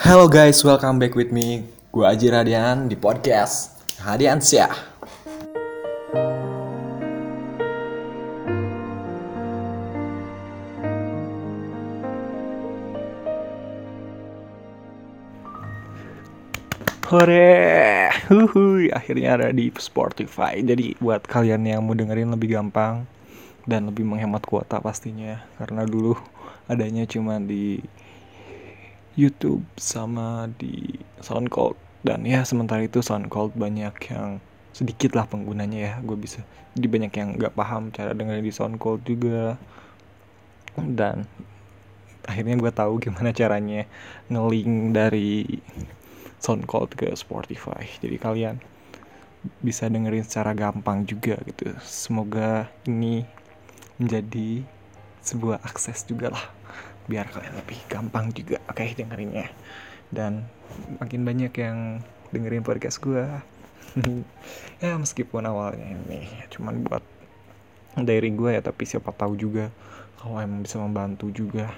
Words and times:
Hello 0.00 0.32
guys, 0.32 0.64
welcome 0.64 0.96
back 0.96 1.12
with 1.12 1.28
me. 1.28 1.60
Gue 1.92 2.08
Aji 2.08 2.32
Radian 2.32 2.88
di 2.88 2.96
podcast 2.96 3.84
Hadian 4.00 4.40
Syah. 4.40 4.72
Hore, 17.12 18.08
huhuy, 18.32 18.88
akhirnya 18.96 19.36
ada 19.36 19.52
di 19.52 19.68
Spotify. 19.76 20.64
Jadi 20.64 20.96
buat 20.96 21.28
kalian 21.28 21.68
yang 21.68 21.84
mau 21.84 21.92
dengerin 21.92 22.32
lebih 22.32 22.56
gampang 22.56 23.04
dan 23.68 23.92
lebih 23.92 24.08
menghemat 24.08 24.48
kuota 24.48 24.80
pastinya, 24.80 25.44
karena 25.60 25.84
dulu 25.84 26.16
adanya 26.72 27.04
cuma 27.04 27.36
di 27.36 27.84
YouTube 29.18 29.66
sama 29.78 30.50
di 30.58 30.98
SoundCloud. 31.22 31.76
Dan 32.00 32.24
ya 32.24 32.46
sementara 32.46 32.80
itu 32.84 33.04
SoundCloud 33.04 33.58
banyak 33.58 33.94
yang 34.12 34.40
sedikit 34.70 35.18
lah 35.18 35.26
penggunanya 35.26 35.78
ya. 35.78 35.94
Gue 36.00 36.16
bisa 36.16 36.42
jadi 36.74 36.86
banyak 36.86 37.12
yang 37.14 37.28
nggak 37.36 37.54
paham 37.58 37.90
cara 37.90 38.14
dengerin 38.14 38.46
di 38.46 38.54
SoundCloud 38.54 39.00
juga. 39.04 39.58
Dan 40.78 41.26
akhirnya 42.24 42.54
gue 42.56 42.72
tahu 42.72 43.02
gimana 43.02 43.34
caranya 43.34 43.84
ngelink 44.30 44.94
dari 44.94 45.44
SoundCloud 46.40 46.96
ke 46.96 47.06
Spotify. 47.18 47.84
Jadi 47.98 48.16
kalian 48.16 48.56
bisa 49.60 49.88
dengerin 49.88 50.24
secara 50.24 50.52
gampang 50.52 51.04
juga 51.08 51.40
gitu. 51.44 51.72
Semoga 51.84 52.68
ini 52.88 53.24
menjadi 54.00 54.64
sebuah 55.20 55.60
akses 55.60 56.08
juga 56.08 56.32
lah 56.32 56.59
biar 57.06 57.30
kalian 57.30 57.56
lebih 57.56 57.80
gampang 57.88 58.34
juga 58.34 58.58
oke 58.68 58.80
okay, 58.80 58.92
dengerinnya 58.98 59.48
dan 60.10 60.44
makin 60.98 61.22
banyak 61.22 61.52
yang 61.56 62.04
dengerin 62.34 62.66
podcast 62.66 63.00
gue 63.00 63.24
ya 64.82 64.94
meskipun 64.98 65.46
awalnya 65.46 65.86
ini 65.86 66.28
cuman 66.50 66.82
buat 66.86 67.02
dari 67.98 68.30
gue 68.30 68.54
ya 68.54 68.62
tapi 68.62 68.86
siapa 68.86 69.10
tahu 69.10 69.34
juga 69.34 69.70
kalau 70.20 70.36
emang 70.36 70.60
bisa 70.60 70.76
membantu 70.76 71.32
juga. 71.32 71.72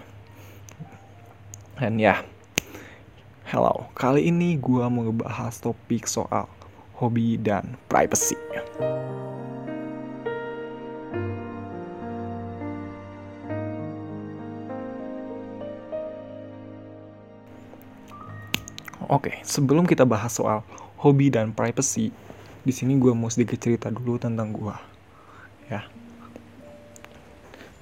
Dan 1.78 1.96
ya 2.02 2.20
hello. 3.48 3.86
Kali 3.94 4.28
ini 4.28 4.58
gue 4.58 4.84
mau 4.90 5.06
ngebahas 5.06 5.54
topik 5.62 6.10
soal 6.10 6.50
hobi 6.98 7.38
dan 7.38 7.78
privacy 7.86 8.38
Oke, 19.08 19.40
sebelum 19.42 19.88
kita 19.88 20.06
bahas 20.06 20.36
soal 20.36 20.62
hobi 21.00 21.32
dan 21.32 21.50
privacy, 21.50 22.14
di 22.62 22.72
sini 22.74 22.94
gue 23.00 23.10
mau 23.10 23.26
sedikit 23.26 23.58
cerita 23.58 23.90
dulu 23.90 24.20
tentang 24.20 24.54
gue, 24.54 24.76
ya. 25.66 25.82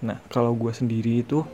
Nah, 0.00 0.16
kalau 0.32 0.56
gue 0.56 0.72
sendiri 0.72 1.20
itu 1.20 1.44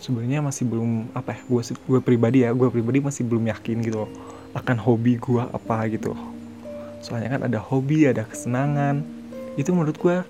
sebenarnya 0.00 0.40
masih 0.40 0.64
belum 0.64 1.12
apa 1.12 1.36
ya, 1.36 1.40
gue 1.44 1.62
gue 1.76 2.00
pribadi 2.00 2.46
ya, 2.46 2.56
gue 2.56 2.68
pribadi 2.72 3.04
masih 3.04 3.28
belum 3.28 3.52
yakin 3.52 3.84
gitu 3.84 4.08
akan 4.56 4.76
hobi 4.80 5.20
gue 5.20 5.42
apa 5.44 5.86
gitu. 5.92 6.16
Soalnya 7.04 7.36
kan 7.36 7.42
ada 7.44 7.60
hobi, 7.60 8.08
ada 8.08 8.24
kesenangan, 8.24 9.04
itu 9.60 9.68
menurut 9.74 9.96
gue 10.00 10.24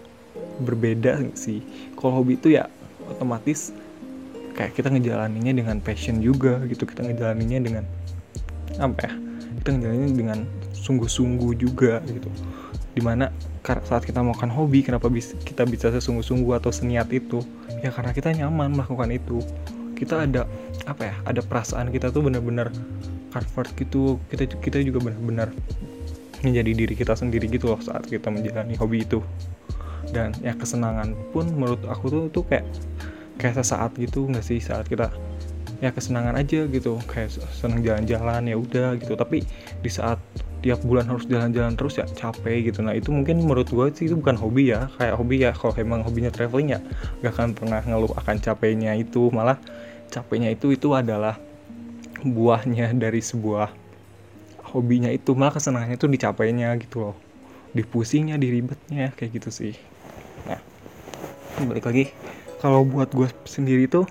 berbeda 0.62 1.22
sih. 1.38 1.62
Kalau 1.94 2.22
hobi 2.22 2.34
itu 2.34 2.52
ya 2.58 2.66
otomatis 3.06 3.70
kayak 4.54 4.76
kita 4.76 4.92
ngejalaninnya 4.92 5.56
dengan 5.56 5.76
passion 5.80 6.20
juga 6.20 6.60
gitu 6.68 6.84
kita 6.84 7.06
ngejalaninnya 7.06 7.60
dengan 7.64 7.84
apa 8.80 9.06
ya 9.06 9.12
kita 9.60 9.76
ngejalaninnya 9.76 10.16
dengan 10.16 10.38
sungguh-sungguh 10.72 11.52
juga 11.60 12.00
gitu. 12.08 12.32
Di 12.96 13.02
mana 13.04 13.28
saat 13.62 14.02
kita 14.08 14.24
melakukan 14.24 14.50
hobi 14.50 14.80
kenapa 14.80 15.12
bisa 15.12 15.36
kita 15.44 15.68
bisa 15.68 15.92
sesungguh-sungguh 15.92 16.56
atau 16.56 16.72
seniat 16.72 17.12
itu? 17.12 17.44
Ya 17.84 17.92
karena 17.92 18.16
kita 18.16 18.32
nyaman 18.32 18.74
melakukan 18.74 19.12
itu. 19.12 19.44
Kita 19.94 20.24
ada 20.24 20.48
apa 20.88 21.12
ya 21.12 21.14
ada 21.28 21.40
perasaan 21.44 21.92
kita 21.92 22.08
tuh 22.08 22.24
benar-benar 22.24 22.72
comfort 23.30 23.68
gitu. 23.76 24.16
Kita 24.32 24.48
kita 24.58 24.80
juga 24.80 25.04
benar-benar 25.04 25.52
menjadi 26.40 26.72
diri 26.72 26.94
kita 26.96 27.12
sendiri 27.12 27.46
gitu 27.52 27.76
loh 27.76 27.80
saat 27.84 28.08
kita 28.08 28.32
menjalani 28.32 28.74
hobi 28.80 29.04
itu. 29.04 29.20
Dan 30.10 30.32
ya 30.40 30.56
kesenangan 30.56 31.12
pun 31.30 31.46
menurut 31.52 31.84
aku 31.84 32.08
tuh 32.08 32.24
tuh 32.32 32.44
kayak 32.48 32.64
kayak 33.36 33.60
sesaat 33.60 33.96
gitu 34.00 34.28
nggak 34.28 34.44
sih 34.44 34.60
saat 34.60 34.88
kita 34.88 35.12
ya 35.80 35.90
kesenangan 35.90 36.36
aja 36.36 36.68
gitu. 36.68 37.00
Kayak 37.08 37.40
seneng 37.56 37.80
jalan-jalan 37.80 38.44
ya 38.46 38.56
udah 38.56 38.88
gitu. 39.00 39.16
Tapi 39.16 39.42
di 39.80 39.90
saat 39.90 40.20
tiap 40.60 40.84
bulan 40.84 41.08
harus 41.08 41.24
jalan-jalan 41.24 41.72
terus 41.72 41.96
ya 41.96 42.04
capek 42.04 42.68
gitu. 42.68 42.84
Nah 42.84 42.92
itu 42.92 43.08
mungkin 43.08 43.40
menurut 43.40 43.72
gue 43.72 43.86
sih 43.96 44.12
itu 44.12 44.16
bukan 44.16 44.36
hobi 44.36 44.76
ya. 44.76 44.92
Kayak 45.00 45.14
hobi 45.16 45.36
ya 45.40 45.50
kalau 45.56 45.72
emang 45.80 46.04
hobinya 46.04 46.28
traveling 46.28 46.76
ya 46.76 46.80
gak 47.24 47.32
akan 47.32 47.56
pernah 47.56 47.80
ngeluh 47.80 48.12
akan 48.20 48.36
capeknya 48.38 48.92
itu. 48.94 49.32
Malah 49.32 49.56
capeknya 50.12 50.52
itu 50.52 50.76
itu 50.76 50.92
adalah 50.92 51.40
buahnya 52.20 52.92
dari 52.92 53.24
sebuah 53.24 53.72
hobinya 54.76 55.08
itu. 55.08 55.32
Malah 55.32 55.56
kesenangannya 55.56 55.96
itu 55.96 56.06
dicapainya 56.06 56.76
gitu 56.76 57.10
loh. 57.10 57.16
Dipusingnya 57.72 58.36
diribetnya 58.36 59.16
kayak 59.16 59.40
gitu 59.40 59.48
sih. 59.48 59.74
Nah 60.44 60.60
balik 61.64 61.88
lagi. 61.88 62.12
Kalau 62.60 62.84
buat 62.84 63.08
gue 63.16 63.32
sendiri 63.48 63.88
tuh 63.88 64.04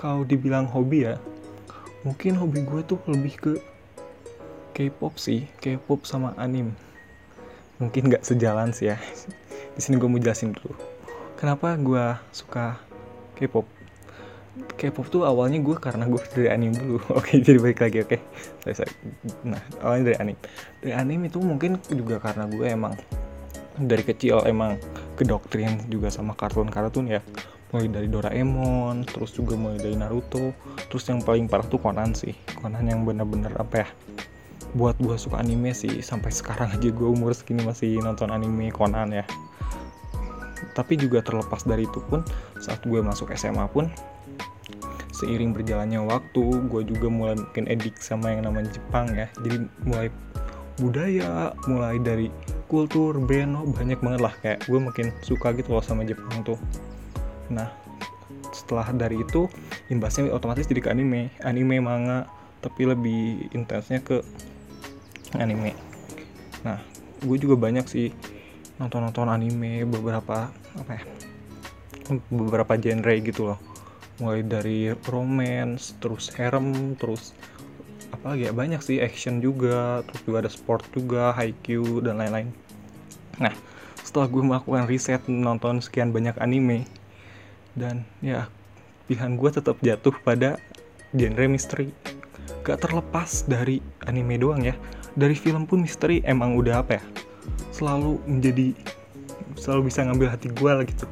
kalau 0.00 0.24
dibilang 0.24 0.64
hobi 0.64 1.04
ya 1.04 1.20
mungkin 2.08 2.32
hobi 2.40 2.64
gue 2.64 2.80
tuh 2.88 2.96
lebih 3.04 3.36
ke 3.36 3.52
K-pop 4.72 5.20
sih 5.20 5.44
K-pop 5.60 6.08
sama 6.08 6.32
anim 6.40 6.72
mungkin 7.76 8.12
nggak 8.12 8.24
sejalan 8.24 8.72
sih 8.72 8.92
ya. 8.92 8.96
Di 9.74 9.80
sini 9.80 9.96
gue 9.96 10.06
mau 10.06 10.20
jelasin 10.20 10.52
dulu. 10.52 10.76
Kenapa 11.36 11.76
gue 11.80 12.04
suka 12.32 12.76
K-pop? 13.36 13.64
K-pop 14.76 15.06
tuh 15.08 15.24
awalnya 15.24 15.60
gue 15.60 15.76
karena 15.80 16.04
gue 16.04 16.20
dari 16.36 16.48
anim 16.52 16.72
dulu. 16.72 17.00
Oke 17.18 17.40
jadi 17.40 17.60
baik 17.60 17.80
lagi 17.80 18.04
oke. 18.04 18.18
Nah 19.48 19.60
awalnya 19.80 20.12
dari 20.12 20.16
anim 20.20 20.36
dari 20.84 20.92
anim 20.92 21.20
itu 21.24 21.40
mungkin 21.40 21.80
juga 21.92 22.20
karena 22.20 22.44
gue 22.48 22.66
emang 22.68 22.96
dari 23.80 24.04
kecil 24.04 24.44
emang 24.44 24.76
kedoktrin 25.16 25.88
juga 25.88 26.12
sama 26.12 26.36
kartun-kartun 26.36 27.08
ya 27.08 27.20
mulai 27.70 27.86
dari 27.86 28.08
Doraemon 28.10 29.06
terus 29.06 29.34
juga 29.34 29.54
mulai 29.54 29.78
dari 29.78 29.94
Naruto. 29.94 30.54
Terus 30.90 31.06
yang 31.06 31.22
paling 31.22 31.46
parah 31.46 31.66
tuh 31.66 31.78
Conan 31.78 32.14
sih. 32.14 32.34
Conan 32.58 32.82
yang 32.86 33.06
bener-bener 33.06 33.54
apa 33.58 33.86
ya 33.86 33.88
buat 34.74 34.94
gue 35.02 35.14
suka 35.18 35.38
anime 35.42 35.74
sih. 35.74 36.02
Sampai 36.02 36.34
sekarang 36.34 36.70
aja 36.74 36.88
gue 36.90 37.08
umur 37.08 37.34
segini 37.34 37.62
masih 37.62 38.02
nonton 38.02 38.30
anime 38.34 38.74
Conan 38.74 39.14
ya. 39.14 39.24
Tapi 40.74 40.98
juga 40.98 41.22
terlepas 41.22 41.62
dari 41.66 41.86
itu 41.86 42.02
pun 42.10 42.26
saat 42.58 42.82
gue 42.84 43.00
masuk 43.00 43.32
SMA 43.34 43.66
pun 43.70 43.90
seiring 45.10 45.52
berjalannya 45.52 46.00
waktu 46.00 46.64
gue 46.72 46.82
juga 46.88 47.12
mulai 47.12 47.36
mungkin 47.36 47.68
edik 47.68 48.00
sama 48.00 48.32
yang 48.32 48.50
namanya 48.50 48.74
Jepang 48.74 49.06
ya. 49.14 49.26
Jadi 49.42 49.56
mulai 49.84 50.08
budaya 50.80 51.52
mulai 51.68 52.00
dari 52.00 52.32
kultur 52.70 53.18
band 53.20 53.58
oh, 53.58 53.66
banyak 53.68 54.00
banget 54.00 54.20
lah. 54.22 54.34
Kayak 54.40 54.64
gue 54.64 54.80
makin 54.80 55.06
suka 55.20 55.52
gitu 55.54 55.76
loh 55.76 55.84
sama 55.84 56.06
Jepang 56.06 56.40
tuh 56.42 56.56
nah 57.50 57.68
setelah 58.50 58.90
dari 58.94 59.22
itu 59.22 59.46
imbasnya 59.90 60.30
otomatis 60.30 60.66
jadi 60.66 60.82
ke 60.82 60.90
anime. 60.90 61.30
Anime 61.42 61.82
manga 61.82 62.26
tapi 62.60 62.86
lebih 62.86 63.50
intensnya 63.54 64.02
ke 64.02 64.22
anime. 65.38 65.74
Nah 66.66 66.78
gue 67.20 67.36
juga 67.36 67.56
banyak 67.56 67.86
sih 67.86 68.08
nonton-nonton 68.80 69.28
anime 69.28 69.84
beberapa 69.84 70.48
apa 70.78 70.92
ya 70.96 71.04
beberapa 72.30 72.74
genre 72.78 73.14
gitu 73.22 73.54
loh. 73.54 73.58
Mulai 74.20 74.44
dari 74.44 74.80
romance 75.08 75.96
terus 76.02 76.28
harem 76.36 76.98
terus 76.98 77.32
apa 78.10 78.34
lagi 78.34 78.50
ya 78.50 78.52
banyak 78.52 78.82
sih 78.82 78.98
action 78.98 79.38
juga 79.38 80.02
terus 80.04 80.20
juga 80.26 80.36
ada 80.44 80.50
sport 80.50 80.84
juga 80.92 81.32
haiku 81.32 82.02
dan 82.02 82.18
lain-lain. 82.18 82.50
Nah 83.38 83.54
setelah 84.02 84.26
gue 84.26 84.42
melakukan 84.42 84.84
riset 84.90 85.22
nonton 85.30 85.78
sekian 85.78 86.10
banyak 86.10 86.34
anime 86.42 86.84
dan 87.74 88.06
ya 88.22 88.50
pilihan 89.06 89.34
gue 89.34 89.50
tetap 89.50 89.76
jatuh 89.82 90.14
pada 90.22 90.58
genre 91.14 91.46
misteri. 91.50 91.90
Gak 92.62 92.86
terlepas 92.86 93.46
dari 93.46 93.82
anime 94.06 94.38
doang 94.38 94.62
ya. 94.62 94.74
Dari 95.18 95.34
film 95.34 95.66
pun 95.66 95.82
misteri 95.82 96.22
emang 96.22 96.54
udah 96.54 96.82
apa 96.86 97.00
ya? 97.00 97.04
Selalu 97.74 98.22
menjadi 98.26 98.74
selalu 99.58 99.90
bisa 99.90 100.06
ngambil 100.06 100.28
hati 100.30 100.48
gue 100.50 100.70
lah 100.70 100.86
gitu 100.86 101.06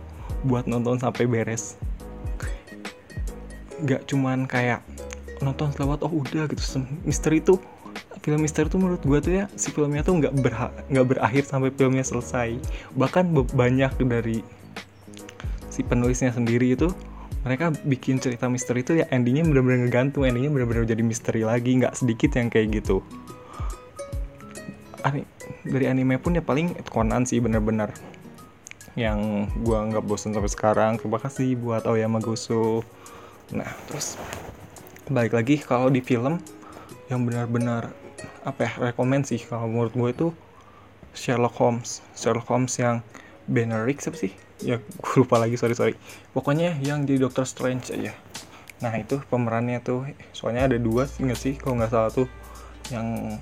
buat 0.46 0.70
nonton 0.70 1.02
sampai 1.02 1.26
beres. 1.26 1.74
Gak 3.82 4.06
cuman 4.06 4.46
kayak 4.46 4.82
nonton 5.42 5.70
selewat 5.74 6.02
oh 6.02 6.10
udah 6.10 6.50
gitu 6.50 6.82
misteri 7.06 7.38
tuh 7.38 7.62
film 8.28 8.42
misteri 8.42 8.66
tuh 8.66 8.82
menurut 8.82 9.02
gue 9.06 9.18
tuh 9.22 9.32
ya 9.32 9.44
si 9.54 9.70
filmnya 9.70 10.02
tuh 10.02 10.18
nggak 10.18 10.34
berha 10.42 10.68
nggak 10.90 11.06
berakhir 11.16 11.42
sampai 11.48 11.70
filmnya 11.72 12.04
selesai. 12.04 12.58
Bahkan 12.92 13.32
banyak 13.54 13.92
dari 14.04 14.44
si 15.78 15.86
penulisnya 15.86 16.34
sendiri 16.34 16.74
itu 16.74 16.90
mereka 17.46 17.70
bikin 17.86 18.18
cerita 18.18 18.50
misteri 18.50 18.82
itu 18.82 18.98
ya 18.98 19.06
endingnya 19.14 19.46
bener-bener 19.46 19.86
ngegantung 19.86 20.26
endingnya 20.26 20.50
bener-bener 20.50 20.82
jadi 20.90 21.02
misteri 21.06 21.46
lagi 21.46 21.78
nggak 21.78 21.94
sedikit 21.94 22.34
yang 22.34 22.50
kayak 22.50 22.82
gitu. 22.82 22.98
Ani, 25.06 25.22
dari 25.62 25.86
anime 25.86 26.18
pun 26.18 26.34
ya 26.34 26.42
paling 26.42 26.74
Conan 26.90 27.22
sih 27.22 27.38
bener-bener. 27.38 27.94
Yang 28.98 29.46
gua 29.62 29.86
nggak 29.86 30.02
bosan 30.02 30.34
sampai 30.34 30.50
sekarang 30.50 30.92
terima 30.98 31.22
kasih 31.22 31.54
buat 31.54 31.86
Aoyama 31.86 32.18
Goso. 32.18 32.82
Nah 33.54 33.70
terus 33.86 34.18
balik 35.06 35.38
lagi 35.38 35.62
kalau 35.62 35.94
di 35.94 36.02
film 36.02 36.42
yang 37.06 37.22
benar-benar 37.22 37.94
apa 38.42 38.66
ya 38.66 38.72
rekomend 38.90 39.30
sih 39.30 39.38
kalau 39.38 39.70
menurut 39.70 39.94
gue 39.94 40.10
itu 40.10 40.28
Sherlock 41.14 41.54
Holmes. 41.54 42.02
Sherlock 42.18 42.50
Holmes 42.50 42.74
yang 42.82 43.06
Benedict 43.46 44.02
siapa 44.02 44.18
sih 44.18 44.47
ya 44.62 44.82
gue 44.82 45.14
lupa 45.18 45.38
lagi 45.38 45.54
sorry 45.54 45.74
sorry. 45.74 45.94
Pokoknya 46.34 46.74
yang 46.82 47.06
di 47.06 47.18
Doctor 47.18 47.46
Strange 47.46 47.94
aja. 47.94 48.12
Nah 48.78 48.94
itu 48.94 49.18
pemerannya 49.26 49.82
tuh 49.82 50.06
soalnya 50.30 50.70
ada 50.70 50.78
dua 50.78 51.06
sih 51.06 51.26
nggak 51.26 51.38
sih? 51.38 51.54
Kalau 51.58 51.78
nggak 51.78 51.90
salah 51.90 52.10
tuh 52.10 52.26
yang 52.94 53.38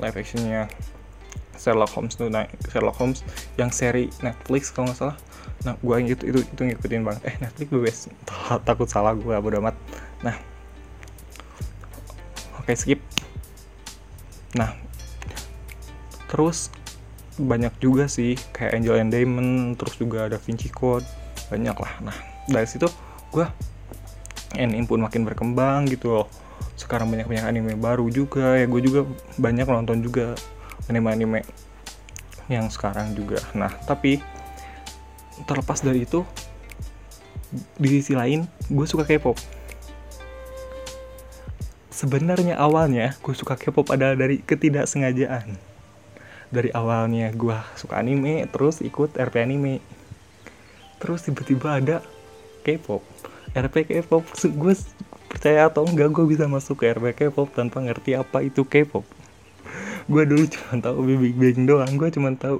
live 0.00 0.16
actionnya 0.16 0.68
Sherlock 1.60 1.92
Holmes 1.92 2.16
tuh. 2.16 2.32
Nah 2.32 2.48
Sherlock 2.72 2.96
Holmes 2.96 3.20
yang 3.60 3.68
seri 3.68 4.08
Netflix 4.24 4.72
kalau 4.72 4.88
nggak 4.88 4.98
salah. 5.00 5.16
Nah 5.64 5.76
gue 5.76 5.96
itu 6.08 6.24
itu 6.24 6.40
itu 6.40 6.60
ngikutin 6.64 7.04
banget. 7.04 7.22
Eh 7.28 7.34
Netflix 7.40 7.68
bebas 7.68 7.98
takut 8.68 8.88
salah 8.88 9.12
gue 9.12 9.36
bodo 9.36 9.60
amat. 9.60 9.76
Nah 10.24 10.36
oke 12.60 12.72
skip. 12.72 13.00
Nah 14.56 14.72
terus 16.32 16.72
banyak 17.38 17.70
juga 17.78 18.10
sih 18.10 18.34
kayak 18.50 18.80
Angel 18.80 18.98
and 18.98 19.12
Demon 19.14 19.78
terus 19.78 19.94
juga 20.00 20.26
ada 20.26 20.40
Vinci 20.40 20.72
Code 20.72 21.06
banyak 21.52 21.76
lah. 21.76 21.92
Nah 22.02 22.16
dari 22.50 22.66
situ 22.66 22.90
gue 23.30 23.46
anime 24.58 24.88
pun 24.88 24.98
makin 24.98 25.22
berkembang 25.22 25.86
gitu 25.86 26.10
loh. 26.10 26.26
Sekarang 26.74 27.12
banyak 27.12 27.30
banyak 27.30 27.46
anime 27.46 27.78
baru 27.78 28.10
juga 28.10 28.58
ya 28.58 28.66
gue 28.66 28.80
juga 28.82 29.06
banyak 29.38 29.66
nonton 29.68 30.02
juga 30.02 30.34
anime-anime 30.90 31.46
yang 32.50 32.66
sekarang 32.66 33.14
juga. 33.14 33.38
Nah 33.54 33.70
tapi 33.86 34.18
terlepas 35.46 35.80
dari 35.80 36.02
itu 36.02 36.26
di 37.78 37.88
sisi 37.88 38.18
lain 38.18 38.46
gue 38.66 38.86
suka 38.90 39.06
K-pop. 39.06 39.38
Sebenarnya 41.94 42.56
awalnya 42.56 43.14
gue 43.20 43.34
suka 43.36 43.54
K-pop 43.54 43.92
adalah 43.92 44.16
dari 44.16 44.40
ketidaksengajaan 44.40 45.69
dari 46.50 46.74
awalnya 46.74 47.30
gue 47.30 47.54
suka 47.78 48.02
anime 48.02 48.44
terus 48.50 48.82
ikut 48.82 49.14
RP 49.14 49.34
anime. 49.38 49.78
Terus 50.98 51.24
tiba-tiba 51.24 51.78
ada 51.78 51.96
K-pop. 52.66 53.00
RP 53.54 53.74
K-pop 53.86 54.26
gue 54.62 54.74
percaya 55.30 55.70
atau 55.70 55.86
enggak 55.86 56.10
gue 56.10 56.26
bisa 56.26 56.50
masuk 56.50 56.82
ke 56.82 56.90
RP 56.90 57.14
K-pop 57.16 57.54
tanpa 57.54 57.80
ngerti 57.80 58.18
apa 58.18 58.42
itu 58.42 58.66
K-pop. 58.66 59.06
Gue 60.10 60.22
dulu 60.26 60.44
cuma 60.50 60.82
tahu 60.82 61.06
Big 61.06 61.38
Bang 61.38 61.70
doang 61.70 61.92
gue 61.94 62.08
cuma 62.10 62.34
tahu 62.34 62.58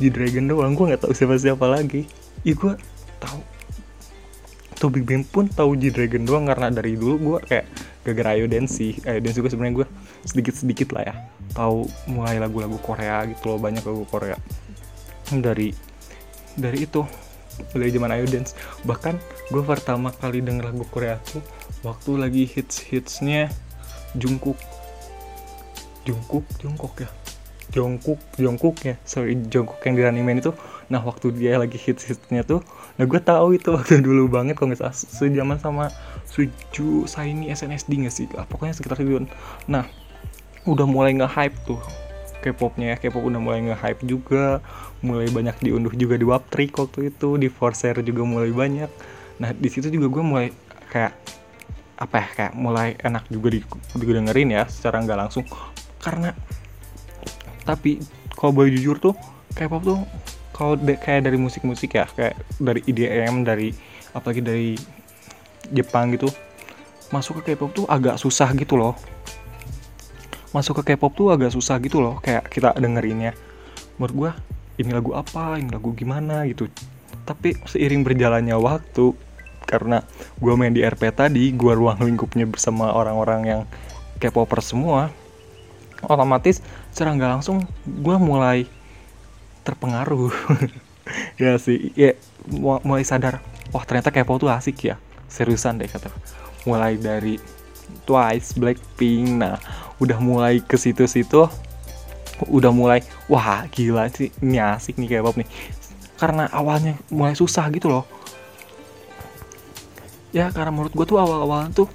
di 0.00 0.08
Dragon 0.08 0.48
doang 0.48 0.72
gue 0.72 0.84
nggak 0.92 1.08
tahu 1.08 1.12
siapa 1.16 1.36
siapa 1.40 1.64
lagi. 1.64 2.04
Ya 2.44 2.52
gue 2.52 2.76
tahu. 3.20 3.40
Tuh 4.80 4.88
Big 4.92 5.08
Bang 5.08 5.24
pun 5.24 5.48
tahu 5.48 5.80
G 5.80 5.88
Dragon 5.88 6.24
doang 6.28 6.44
karena 6.44 6.68
dari 6.68 6.96
dulu 6.96 7.16
gue 7.16 7.38
kayak 7.48 7.66
gara-gara 8.04 8.36
Ayo 8.36 8.48
Dance 8.48 8.80
sih. 8.80 8.96
Ayo 9.08 9.20
Dance 9.24 9.36
juga 9.40 9.48
sebenarnya 9.52 9.84
gue 9.84 9.88
sedikit 10.24 10.54
sedikit 10.56 10.92
lah 10.96 11.02
ya. 11.08 11.14
Tahu 11.56 11.88
mulai 12.10 12.38
lagu-lagu 12.38 12.78
Korea 12.78 13.26
gitu 13.26 13.54
loh 13.54 13.58
banyak 13.58 13.82
lagu 13.82 14.04
Korea. 14.06 14.36
Dari 15.30 15.72
dari 16.58 16.78
itu 16.82 17.02
dari 17.76 17.92
zaman 17.92 18.10
Ayo 18.16 18.26
Dance 18.26 18.56
bahkan 18.88 19.20
gue 19.52 19.60
pertama 19.60 20.10
kali 20.16 20.40
denger 20.40 20.72
lagu 20.72 20.84
Korea 20.88 21.20
tuh 21.28 21.44
waktu 21.84 22.16
lagi 22.16 22.44
hits 22.48 22.80
hitsnya 22.80 23.52
Jungkook. 24.16 24.58
Jungkook? 26.02 26.42
Jungkook 26.58 26.94
ya? 27.04 27.08
Jungkook 27.70 28.20
Jungkook 28.34 28.76
ya? 28.82 28.94
Sorry 29.06 29.38
Jungkook 29.38 29.78
yang 29.86 29.94
di 29.94 30.02
anime 30.02 30.42
itu. 30.42 30.50
Nah 30.90 30.98
waktu 31.06 31.30
dia 31.30 31.54
lagi 31.60 31.78
hits 31.78 32.06
hitsnya 32.08 32.42
tuh 32.42 32.64
nah 32.98 33.06
gue 33.06 33.20
tahu 33.22 33.56
itu 33.56 33.70
waktu 33.72 34.02
dulu 34.06 34.28
banget 34.28 34.58
kalau 34.58 34.74
nggak 34.74 34.92
sejaman 34.92 35.56
sama 35.56 35.88
Suju 36.30 37.10
Saini 37.10 37.50
SNSD 37.50 38.06
nggak 38.06 38.14
sih? 38.14 38.26
Ah, 38.38 38.46
pokoknya 38.46 38.74
sekitar 38.76 38.98
itu 39.02 39.26
nah 39.66 39.86
udah 40.70 40.86
mulai 40.86 41.18
nge-hype 41.18 41.58
tuh. 41.66 41.82
K-popnya 42.40 42.94
ya 42.94 42.96
K-pop 42.96 43.26
udah 43.26 43.40
mulai 43.42 43.60
nge-hype 43.66 44.06
juga. 44.06 44.62
Mulai 45.02 45.28
banyak 45.28 45.58
diunduh 45.60 45.92
juga 45.92 46.14
di 46.16 46.24
Waptrick 46.24 46.72
waktu 46.78 47.12
itu 47.12 47.36
di 47.36 47.50
Forshare 47.50 48.00
juga 48.06 48.22
mulai 48.22 48.54
banyak. 48.54 48.90
Nah 49.42 49.50
di 49.52 49.68
situ 49.68 49.90
juga 49.90 50.08
gue 50.08 50.22
mulai 50.24 50.46
kayak 50.88 51.12
apa 52.00 52.16
ya 52.16 52.28
kayak 52.32 52.52
mulai 52.56 52.96
enak 52.96 53.28
juga 53.28 53.52
di, 53.52 53.60
didengerin 53.98 54.54
ya 54.54 54.64
secara 54.70 55.02
nggak 55.04 55.18
langsung. 55.18 55.44
Karena 56.00 56.32
tapi 57.66 58.00
kalau 58.32 58.56
boleh 58.56 58.72
jujur 58.72 58.96
tuh 58.96 59.14
K-pop 59.52 59.82
tuh 59.84 60.00
kalau 60.56 60.76
kayak 60.80 61.28
dari 61.28 61.36
musik-musik 61.36 61.96
ya 61.96 62.08
kayak 62.08 62.36
dari 62.60 62.80
IDM 62.84 63.44
dari 63.44 63.72
apalagi 64.12 64.40
dari 64.44 64.76
Jepang 65.70 66.12
gitu 66.12 66.28
masuk 67.10 67.42
ke 67.42 67.52
K-pop 67.52 67.70
tuh 67.74 67.86
agak 67.90 68.16
susah 68.16 68.52
gitu 68.54 68.78
loh 68.78 68.94
masuk 70.50 70.82
ke 70.82 70.94
K-pop 70.94 71.14
tuh 71.14 71.28
agak 71.30 71.54
susah 71.54 71.78
gitu 71.78 72.02
loh 72.02 72.18
kayak 72.18 72.50
kita 72.50 72.74
dengerinnya. 72.76 73.36
Menurut 73.96 74.14
gua 74.14 74.30
ini 74.80 74.90
lagu 74.90 75.14
apa 75.14 75.60
ini 75.60 75.70
lagu 75.70 75.94
gimana 75.94 76.46
gitu. 76.48 76.66
Tapi 77.26 77.54
seiring 77.68 78.02
berjalannya 78.02 78.56
waktu 78.58 79.14
karena 79.68 80.02
gua 80.42 80.58
main 80.58 80.74
di 80.74 80.82
RP 80.82 81.14
tadi 81.14 81.54
gua 81.54 81.78
ruang 81.78 82.02
lingkupnya 82.02 82.48
bersama 82.48 82.90
orang-orang 82.90 83.40
yang 83.46 83.62
K-popper 84.20 84.60
semua 84.60 85.08
otomatis 86.04 86.64
secara 86.92 87.12
nggak 87.12 87.32
langsung 87.40 87.68
gue 87.84 88.16
mulai 88.16 88.64
terpengaruh. 89.66 90.32
Ya 91.42 91.58
sih 91.58 91.90
ya 91.98 92.14
mulai 92.86 93.02
sadar 93.02 93.42
wah 93.74 93.82
ternyata 93.82 94.14
K-pop 94.14 94.38
tuh 94.38 94.52
asik 94.52 94.94
ya. 94.94 94.96
Seriusan 95.26 95.82
deh 95.82 95.90
kata 95.90 96.06
mulai 96.62 96.94
dari 97.00 97.34
Twice, 98.06 98.54
Blackpink, 98.54 99.42
nah 99.42 99.58
udah 100.00 100.18
mulai 100.18 100.64
ke 100.64 100.80
situ-situ 100.80 101.46
udah 102.48 102.72
mulai 102.72 103.04
wah 103.28 103.68
gila 103.68 104.08
sih 104.08 104.32
ini 104.40 104.56
asik 104.56 104.96
nih 104.96 105.20
K-pop 105.20 105.36
nih. 105.36 105.48
Karena 106.16 106.48
awalnya 106.48 106.96
mulai 107.12 107.36
susah 107.36 107.68
gitu 107.68 107.92
loh. 107.92 108.04
Ya 110.32 110.48
karena 110.48 110.72
menurut 110.72 110.94
gue 110.94 111.04
tuh 111.04 111.20
awal-awal 111.20 111.68
tuh 111.74 111.90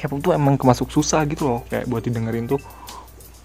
K-pop 0.00 0.24
tuh 0.24 0.32
emang 0.32 0.56
kemasuk 0.56 0.88
susah 0.88 1.28
gitu 1.28 1.44
loh. 1.44 1.60
Kayak 1.68 1.84
buat 1.90 2.00
didengerin 2.06 2.48
tuh 2.48 2.60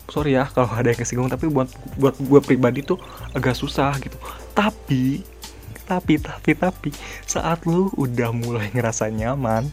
sorry 0.08 0.40
ya 0.40 0.48
kalau 0.48 0.72
ada 0.72 0.88
yang 0.88 1.00
kesinggung 1.04 1.28
tapi 1.28 1.52
buat 1.52 1.68
buat 2.00 2.16
gue 2.16 2.40
pribadi 2.40 2.88
tuh 2.88 2.96
agak 3.36 3.58
susah 3.60 3.92
gitu. 4.00 4.16
Tapi 4.56 5.24
tapi 5.88 6.20
tapi 6.20 6.52
tapi 6.52 6.90
saat 7.24 7.64
lu 7.64 7.92
udah 7.96 8.32
mulai 8.36 8.72
ngerasa 8.76 9.08
nyaman 9.08 9.68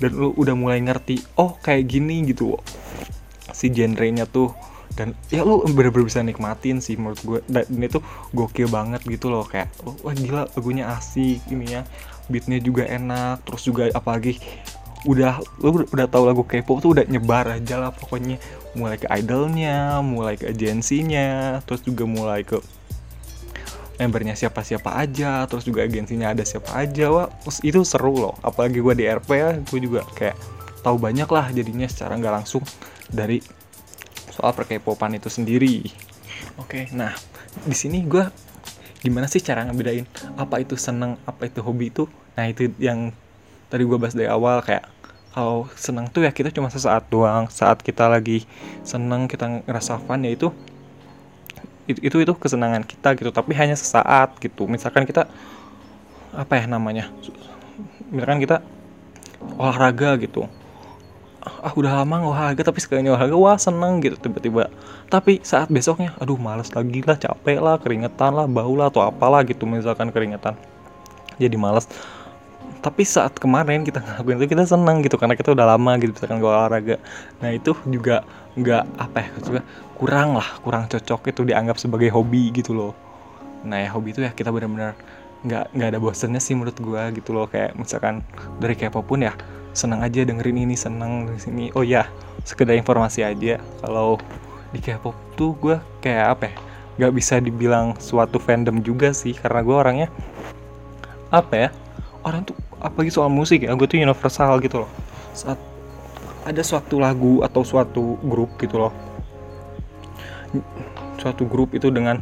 dan 0.00 0.10
lu 0.12 0.32
udah 0.36 0.56
mulai 0.56 0.80
ngerti 0.80 1.20
oh 1.36 1.56
kayak 1.60 1.88
gini 1.88 2.24
gitu 2.32 2.56
si 3.52 3.72
genrenya 3.72 4.26
tuh. 4.26 4.52
Dan 4.90 5.14
ya 5.30 5.46
lu 5.46 5.62
bener-bener 5.70 6.10
bisa 6.10 6.18
nikmatin 6.18 6.82
sih 6.82 6.98
menurut 6.98 7.22
gue 7.22 7.38
dan 7.46 7.62
ini 7.70 7.86
tuh 7.86 8.02
gokil 8.34 8.66
banget 8.66 9.06
gitu 9.06 9.30
loh 9.30 9.46
kayak 9.46 9.70
wah 10.02 10.10
gila 10.10 10.50
lagunya 10.50 10.90
asik 10.90 11.38
ini 11.46 11.78
ya. 11.78 11.82
Beatnya 12.26 12.58
juga 12.58 12.90
enak 12.90 13.46
terus 13.46 13.62
juga 13.62 13.86
apalagi 13.94 14.42
udah 15.08 15.40
lu 15.62 15.86
udah 15.86 16.06
tahu 16.10 16.28
lagu 16.28 16.42
K-pop 16.44 16.82
tuh 16.82 16.90
udah 16.98 17.06
nyebar 17.06 17.48
aja 17.54 17.78
lah 17.78 17.94
pokoknya. 17.94 18.42
Mulai 18.74 18.98
ke 18.98 19.06
idolnya, 19.10 20.02
mulai 20.02 20.34
ke 20.38 20.50
agensinya, 20.50 21.58
terus 21.66 21.82
juga 21.86 22.06
mulai 22.06 22.42
ke 22.42 22.58
membernya 24.00 24.32
siapa-siapa 24.32 24.96
aja, 24.96 25.44
terus 25.44 25.68
juga 25.68 25.84
agensinya 25.84 26.32
ada 26.32 26.40
siapa 26.40 26.72
aja, 26.72 27.12
wah 27.12 27.28
itu 27.60 27.84
seru 27.84 28.16
loh. 28.16 28.34
Apalagi 28.40 28.80
gue 28.80 28.94
di 28.96 29.04
RP 29.04 29.28
ya, 29.36 29.50
gue 29.60 29.80
juga 29.82 30.06
kayak 30.16 30.36
tahu 30.80 30.96
banyak 30.96 31.28
lah 31.28 31.52
jadinya 31.52 31.84
secara 31.84 32.16
nggak 32.16 32.34
langsung 32.40 32.64
dari 33.10 33.42
soal 34.30 34.54
perkepopan 34.54 35.18
itu 35.18 35.28
sendiri. 35.28 35.84
Oke, 36.56 36.88
nah 36.94 37.12
di 37.66 37.76
sini 37.76 38.06
gue 38.06 38.24
gimana 39.02 39.26
sih 39.26 39.42
cara 39.42 39.66
ngebedain 39.66 40.06
apa 40.38 40.62
itu 40.62 40.78
seneng, 40.78 41.18
apa 41.26 41.50
itu 41.50 41.60
hobi 41.60 41.90
itu? 41.90 42.06
Nah 42.38 42.46
itu 42.48 42.70
yang 42.80 43.12
tadi 43.68 43.82
gue 43.86 43.98
bahas 43.98 44.14
dari 44.14 44.30
awal 44.30 44.62
kayak 44.62 44.86
kalau 45.30 45.70
senang 45.78 46.10
tuh 46.10 46.26
ya 46.26 46.34
kita 46.34 46.50
cuma 46.50 46.66
sesaat 46.74 47.06
doang 47.06 47.46
saat 47.46 47.78
kita 47.86 48.10
lagi 48.10 48.42
senang 48.82 49.30
kita 49.30 49.62
ngerasa 49.62 50.02
fun 50.02 50.26
ya 50.26 50.34
itu 50.34 50.50
itu 51.86 52.16
itu 52.18 52.32
kesenangan 52.34 52.82
kita 52.82 53.14
gitu 53.14 53.30
tapi 53.30 53.54
hanya 53.54 53.78
sesaat 53.78 54.38
gitu 54.42 54.66
misalkan 54.66 55.06
kita 55.06 55.30
apa 56.34 56.52
ya 56.58 56.66
namanya 56.66 57.10
misalkan 58.10 58.42
kita 58.42 58.62
olahraga 59.54 60.18
gitu 60.18 60.50
ah 61.40 61.72
udah 61.72 62.04
lama 62.04 62.20
nggak 62.20 62.32
olahraga 62.36 62.62
tapi 62.68 62.84
sekalinya 62.84 63.16
olahraga 63.16 63.36
wah 63.36 63.56
seneng 63.56 64.04
gitu 64.04 64.16
tiba-tiba. 64.20 64.68
Tapi 65.08 65.40
saat 65.40 65.72
besoknya 65.72 66.12
aduh 66.20 66.36
males 66.36 66.68
lagi 66.76 67.00
lah 67.00 67.16
capek 67.16 67.58
lah 67.58 67.80
keringetan 67.80 68.36
lah 68.36 68.44
bau 68.44 68.76
lah 68.76 68.92
atau 68.92 69.00
apalah 69.08 69.40
gitu 69.48 69.64
misalkan 69.64 70.12
keringetan. 70.12 70.52
Jadi 71.40 71.56
males. 71.56 71.88
Tapi 72.80 73.04
saat 73.04 73.36
kemarin 73.36 73.84
kita 73.84 74.00
ngelakuin 74.00 74.40
itu 74.40 74.56
kita 74.56 74.64
senang 74.64 75.04
gitu 75.04 75.20
karena 75.20 75.36
kita 75.36 75.52
udah 75.52 75.76
lama 75.76 75.92
gitu 76.00 76.12
misalkan 76.16 76.40
gue 76.40 76.48
olahraga. 76.48 76.96
Nah 77.40 77.50
itu 77.52 77.72
juga 77.88 78.24
nggak 78.56 78.84
apa 79.00 79.18
ya 79.20 79.28
juga 79.40 79.60
kurang 79.96 80.36
lah 80.36 80.48
kurang 80.64 80.88
cocok 80.88 81.28
itu 81.28 81.40
dianggap 81.48 81.76
sebagai 81.80 82.12
hobi 82.12 82.52
gitu 82.52 82.76
loh. 82.76 82.92
Nah 83.64 83.80
ya 83.80 83.88
hobi 83.92 84.12
itu 84.12 84.20
ya 84.24 84.32
kita 84.32 84.52
benar-benar 84.52 84.96
nggak 85.40 85.72
nggak 85.72 85.88
ada 85.96 85.98
bosannya 86.00 86.40
sih 86.40 86.52
menurut 86.52 86.76
gue 86.76 87.02
gitu 87.20 87.32
loh. 87.32 87.48
Kayak 87.48 87.76
misalkan 87.76 88.24
dari 88.60 88.76
K-pop 88.76 89.04
pun 89.04 89.24
ya 89.24 89.32
senang 89.70 90.02
aja 90.02 90.26
dengerin 90.26 90.66
ini 90.66 90.74
senang 90.74 91.30
di 91.30 91.38
sini 91.38 91.64
oh 91.78 91.86
ya 91.86 92.06
sekedar 92.42 92.74
informasi 92.74 93.22
aja. 93.22 93.62
Kalau 93.82 94.18
di 94.70 94.78
K-pop 94.78 95.14
tuh 95.34 95.54
gue 95.58 95.76
kayak 96.02 96.26
apa 96.38 96.42
ya 96.50 96.54
nggak 97.00 97.12
bisa 97.16 97.40
dibilang 97.40 97.96
suatu 97.96 98.36
fandom 98.36 98.84
juga 98.84 99.10
sih 99.16 99.32
karena 99.32 99.64
gue 99.64 99.72
orangnya 99.72 100.08
apa 101.32 101.54
ya 101.56 101.68
orang 102.26 102.44
tuh 102.44 102.52
apalagi 102.82 103.08
soal 103.08 103.32
musik 103.32 103.64
ya 103.64 103.72
gue 103.72 103.86
tuh 103.88 103.98
universal 103.98 104.60
gitu 104.60 104.84
loh. 104.84 104.90
Saat 105.32 105.58
ada 106.44 106.62
suatu 106.64 106.98
lagu 106.98 107.44
atau 107.44 107.62
suatu 107.62 108.16
grup 108.24 108.56
gitu 108.60 108.80
loh. 108.80 108.92
Suatu 111.20 111.46
grup 111.46 111.76
itu 111.76 111.92
dengan 111.92 112.18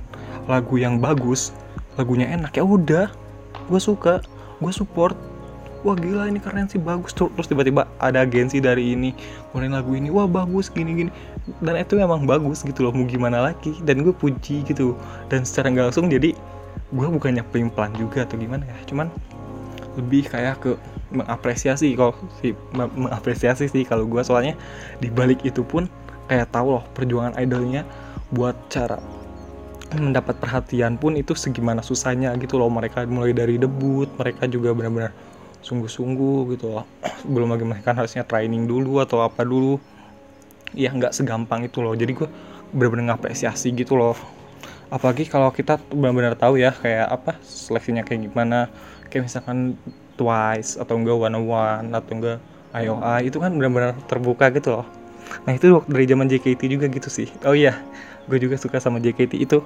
lagu 0.48 0.80
yang 0.80 0.96
bagus 0.98 1.52
lagunya 2.00 2.30
enak 2.30 2.56
ya 2.56 2.64
udah 2.64 3.06
gue 3.68 3.80
suka 3.82 4.22
gue 4.62 4.72
support 4.72 5.14
wah 5.86 5.94
gila 5.94 6.26
ini 6.26 6.42
keren 6.42 6.66
sih 6.66 6.80
bagus. 6.80 7.14
Terus 7.14 7.46
tiba-tiba 7.46 7.86
ada 8.02 8.22
agensi 8.24 8.58
dari 8.58 8.94
ini 8.94 9.14
kemudian 9.50 9.74
lagu 9.74 9.94
ini. 9.94 10.10
Wah 10.10 10.26
bagus 10.26 10.70
gini 10.72 11.06
gini 11.06 11.10
dan 11.62 11.78
itu 11.80 11.96
memang 11.96 12.28
bagus 12.28 12.62
gitu 12.66 12.84
loh 12.84 12.92
mau 12.92 13.06
gimana 13.06 13.52
lagi. 13.52 13.76
Dan 13.82 14.02
gue 14.02 14.14
puji 14.14 14.66
gitu. 14.66 14.98
Dan 15.30 15.46
secara 15.46 15.70
nggak 15.70 15.92
langsung 15.92 16.10
jadi 16.10 16.34
gue 16.88 17.06
bukannya 17.08 17.44
pelin-pelan 17.52 17.92
juga 17.94 18.24
atau 18.26 18.36
gimana 18.40 18.64
ya. 18.66 18.76
Cuman 18.88 19.12
lebih 19.98 20.30
kayak 20.30 20.62
ke 20.62 20.72
mengapresiasi 21.08 21.96
kalau 21.96 22.14
sih 22.44 22.52
mengapresiasi 22.74 23.70
sih 23.70 23.82
kalau 23.86 24.04
gue. 24.04 24.22
Soalnya 24.24 24.58
di 24.98 25.08
balik 25.08 25.42
itu 25.46 25.62
pun 25.62 25.86
kayak 26.28 26.52
tahu 26.52 26.76
loh 26.76 26.84
perjuangan 26.92 27.38
idolnya 27.40 27.86
buat 28.28 28.54
cara 28.68 29.00
mendapat 29.88 30.36
perhatian 30.36 31.00
pun 31.00 31.16
itu 31.16 31.32
segimana 31.32 31.80
susahnya 31.80 32.36
gitu 32.36 32.60
loh. 32.60 32.68
Mereka 32.68 33.08
mulai 33.08 33.32
dari 33.32 33.56
debut 33.56 34.08
mereka 34.20 34.44
juga 34.44 34.76
benar-benar 34.76 35.16
sungguh-sungguh 35.62 36.54
gitu. 36.56 36.78
Loh 36.78 36.84
belum 37.32 37.54
lagi 37.54 37.64
mereka 37.66 37.94
harusnya 37.94 38.22
training 38.24 38.66
dulu 38.68 39.02
atau 39.02 39.22
apa 39.24 39.42
dulu. 39.42 39.78
Ya 40.76 40.92
nggak 40.92 41.16
segampang 41.16 41.64
itu 41.64 41.80
loh. 41.80 41.96
Jadi 41.96 42.12
gue 42.14 42.28
benar-benar 42.74 43.16
ngapresiasi 43.16 43.72
gitu 43.72 43.96
loh. 43.96 44.16
Apalagi 44.88 45.28
kalau 45.28 45.52
kita 45.52 45.76
benar-benar 45.92 46.36
tahu 46.36 46.60
ya 46.60 46.72
kayak 46.72 47.08
apa 47.08 47.36
seleksinya 47.44 48.04
kayak 48.04 48.28
gimana. 48.28 48.68
Kayak 49.08 49.32
misalkan 49.32 49.80
Twice 50.18 50.76
atau 50.76 50.98
enggak 50.98 51.16
One 51.16 51.38
One 51.46 51.88
atau 51.94 52.12
enggak 52.18 52.38
IOI 52.74 53.30
itu 53.32 53.38
kan 53.40 53.54
benar-benar 53.54 53.96
terbuka 54.10 54.52
gitu 54.52 54.80
loh. 54.80 54.86
Nah 55.44 55.56
itu 55.56 55.80
dari 55.88 56.04
zaman 56.08 56.28
JKT 56.28 56.60
juga 56.68 56.86
gitu 56.90 57.08
sih. 57.08 57.28
Oh 57.44 57.56
iya 57.56 57.80
gue 58.28 58.36
juga 58.36 58.60
suka 58.60 58.76
sama 58.82 59.00
JKT 59.00 59.40
itu. 59.40 59.64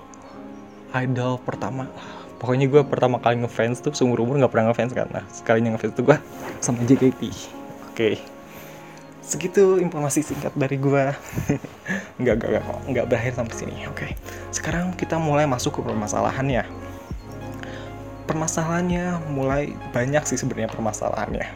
Idol 0.92 1.40
pertama 1.40 1.88
pokoknya 2.42 2.66
gue 2.66 2.82
pertama 2.82 3.22
kali 3.22 3.38
ngefans 3.46 3.78
tuh 3.87 3.94
seumur 3.94 4.18
umur 4.26 4.42
nggak 4.42 4.50
pernah 4.50 4.75
ngefans 4.75 4.90
karena 4.90 5.22
sekalinya 5.30 5.78
ngefans 5.78 5.94
tuh 5.94 6.04
gue 6.11 6.18
sama 6.58 6.82
JKT 6.82 7.22
oke. 7.22 7.94
Okay. 7.94 8.14
segitu 9.22 9.78
informasi 9.78 10.26
singkat 10.26 10.50
dari 10.58 10.75
gue 10.82 11.14
nggak 12.20 12.34
nggak 12.42 12.50
nggak 12.50 12.64
nggak 12.90 13.06
berakhir 13.06 13.38
sampai 13.38 13.54
sini. 13.54 13.87
Oke. 13.87 13.94
Okay. 13.94 14.11
sekarang 14.50 14.90
kita 14.99 15.14
mulai 15.22 15.46
masuk 15.46 15.78
ke 15.78 15.80
permasalahannya 15.87 16.66
permasalahannya 18.26 19.22
mulai 19.30 19.75
banyak 19.94 20.26
sih 20.26 20.38
sebenarnya 20.38 20.70
permasalahannya. 20.75 21.46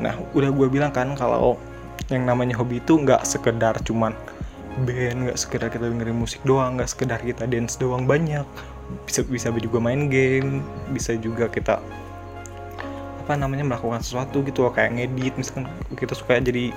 Nah 0.00 0.14
udah 0.36 0.50
gue 0.52 0.68
bilang 0.68 0.92
kan 0.92 1.14
kalau 1.16 1.56
yang 2.10 2.26
namanya 2.28 2.58
hobi 2.58 2.82
itu 2.82 2.98
nggak 2.98 3.24
sekedar 3.24 3.78
cuman 3.86 4.12
band 4.88 5.28
nggak 5.28 5.38
sekedar 5.38 5.68
kita 5.68 5.88
dengerin 5.88 6.16
musik 6.16 6.40
doang 6.42 6.80
nggak 6.80 6.90
sekedar 6.90 7.20
kita 7.20 7.44
dance 7.44 7.76
doang 7.76 8.08
banyak. 8.08 8.44
Bisa 9.04 9.24
bisa 9.24 9.48
juga 9.52 9.78
main 9.80 10.08
game 10.08 10.64
bisa 10.92 11.16
juga 11.16 11.48
kita 11.48 11.80
apa 13.22 13.38
namanya 13.38 13.62
melakukan 13.62 14.02
sesuatu 14.02 14.42
gitu 14.42 14.66
loh 14.66 14.74
kayak 14.74 14.98
ngedit 14.98 15.38
misalkan 15.38 15.70
kita 15.94 16.12
suka 16.18 16.42
jadi 16.42 16.74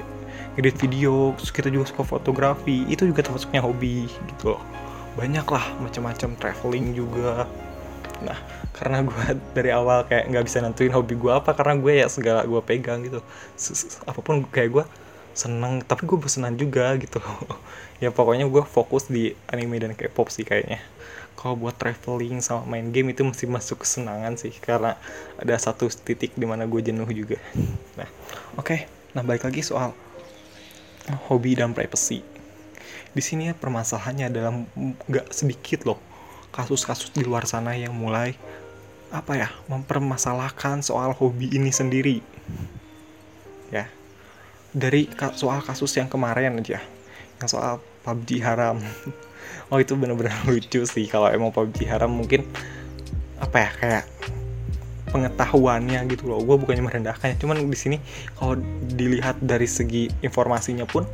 ngedit 0.56 0.78
video 0.78 1.34
terus 1.36 1.50
kita 1.50 1.74
juga 1.74 1.90
suka 1.90 2.06
fotografi 2.06 2.86
itu 2.86 3.10
juga 3.10 3.26
termasuknya 3.26 3.66
hobi 3.66 4.08
gitu 4.36 4.56
loh. 4.56 4.62
Banyak 5.18 5.48
lah 5.48 5.66
macam-macam 5.82 6.30
traveling 6.38 6.94
juga. 6.94 7.50
Nah 8.24 8.38
karena 8.76 9.04
gue 9.04 9.26
dari 9.58 9.72
awal 9.74 10.06
kayak 10.08 10.32
nggak 10.32 10.46
bisa 10.46 10.62
nentuin 10.64 10.94
hobi 10.94 11.16
gue 11.18 11.32
apa 11.32 11.52
karena 11.56 11.76
gue 11.80 11.94
ya 12.06 12.08
segala 12.08 12.46
gue 12.46 12.62
pegang 12.62 13.04
gitu. 13.04 13.20
Apa 14.06 14.20
pun 14.22 14.46
kayak 14.48 14.70
gue 14.72 14.86
seneng 15.36 15.84
tapi 15.84 16.08
gue 16.08 16.18
bosenan 16.18 16.56
juga 16.56 16.96
gitu. 16.98 17.20
Ya 18.04 18.12
pokoknya 18.12 18.44
gue 18.52 18.60
fokus 18.68 19.08
di 19.08 19.40
anime 19.48 19.80
dan 19.80 19.96
K-pop 19.96 20.28
sih 20.28 20.44
kayaknya. 20.44 20.84
Kalau 21.40 21.56
buat 21.56 21.80
traveling 21.80 22.44
sama 22.44 22.68
main 22.68 22.92
game 22.92 23.16
itu 23.16 23.24
masih 23.24 23.48
masuk 23.48 23.88
kesenangan 23.88 24.36
sih 24.36 24.52
karena 24.52 25.00
ada 25.40 25.56
satu 25.56 25.88
titik 25.88 26.36
di 26.36 26.44
mana 26.44 26.68
gue 26.68 26.84
jenuh 26.84 27.08
juga. 27.16 27.40
Nah 27.96 28.10
oke 28.60 28.68
okay. 28.68 28.80
nah 29.16 29.24
balik 29.24 29.48
lagi 29.48 29.64
soal 29.64 29.96
hobi 31.32 31.56
dan 31.56 31.72
privacy. 31.72 32.20
Di 33.16 33.24
sini 33.24 33.48
ya 33.48 33.56
permasalahannya 33.56 34.28
adalah 34.28 34.52
nggak 35.08 35.32
sedikit 35.32 35.88
loh 35.88 36.00
kasus-kasus 36.52 37.16
di 37.16 37.24
luar 37.24 37.48
sana 37.48 37.80
yang 37.80 37.96
mulai 37.96 38.36
apa 39.08 39.40
ya 39.40 39.50
mempermasalahkan 39.72 40.84
soal 40.84 41.16
hobi 41.16 41.48
ini 41.48 41.72
sendiri. 41.72 42.20
Ya 43.72 43.88
dari 44.76 45.08
soal 45.40 45.64
kasus 45.64 45.96
yang 45.96 46.12
kemarin 46.12 46.60
aja 46.60 46.84
yang 47.40 47.48
soal 47.48 47.80
PUBG 48.04 48.44
haram. 48.44 48.78
Oh 49.74 49.82
itu 49.82 49.98
bener-bener 49.98 50.34
lucu 50.50 50.86
sih 50.86 51.10
kalau 51.10 51.26
emang 51.26 51.50
PUBG 51.50 51.90
haram 51.90 52.14
mungkin 52.14 52.46
apa 53.42 53.58
ya 53.66 53.70
kayak 53.82 54.06
pengetahuannya 55.10 56.06
gitu 56.06 56.30
loh. 56.30 56.38
Gue 56.46 56.62
bukannya 56.62 56.86
merendahkannya 56.86 57.42
cuman 57.42 57.66
di 57.66 57.78
sini 57.78 57.98
kalau 58.38 58.62
dilihat 58.94 59.42
dari 59.42 59.66
segi 59.66 60.10
informasinya 60.22 60.86
pun 60.86 61.10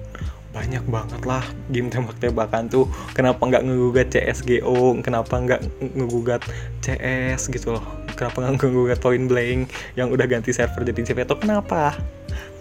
banyak 0.51 0.83
banget 0.91 1.23
lah 1.23 1.43
game 1.71 1.87
tembak-tembakan 1.87 2.67
tuh. 2.67 2.91
Kenapa 3.15 3.39
nggak 3.39 3.63
ngegugat 3.63 4.11
CSGO 4.11 4.99
kenapa 4.99 5.31
nggak 5.31 5.61
ngegugat 5.95 6.43
CS 6.83 7.47
gitu 7.47 7.79
loh? 7.79 7.85
Kenapa 8.19 8.43
nggak 8.43 8.59
ngegugat 8.59 8.99
Point 8.99 9.31
Blank 9.31 9.71
yang 9.95 10.11
udah 10.11 10.27
ganti 10.27 10.51
server 10.51 10.83
jadi 10.83 11.07
CPTO 11.07 11.39
kenapa 11.39 11.95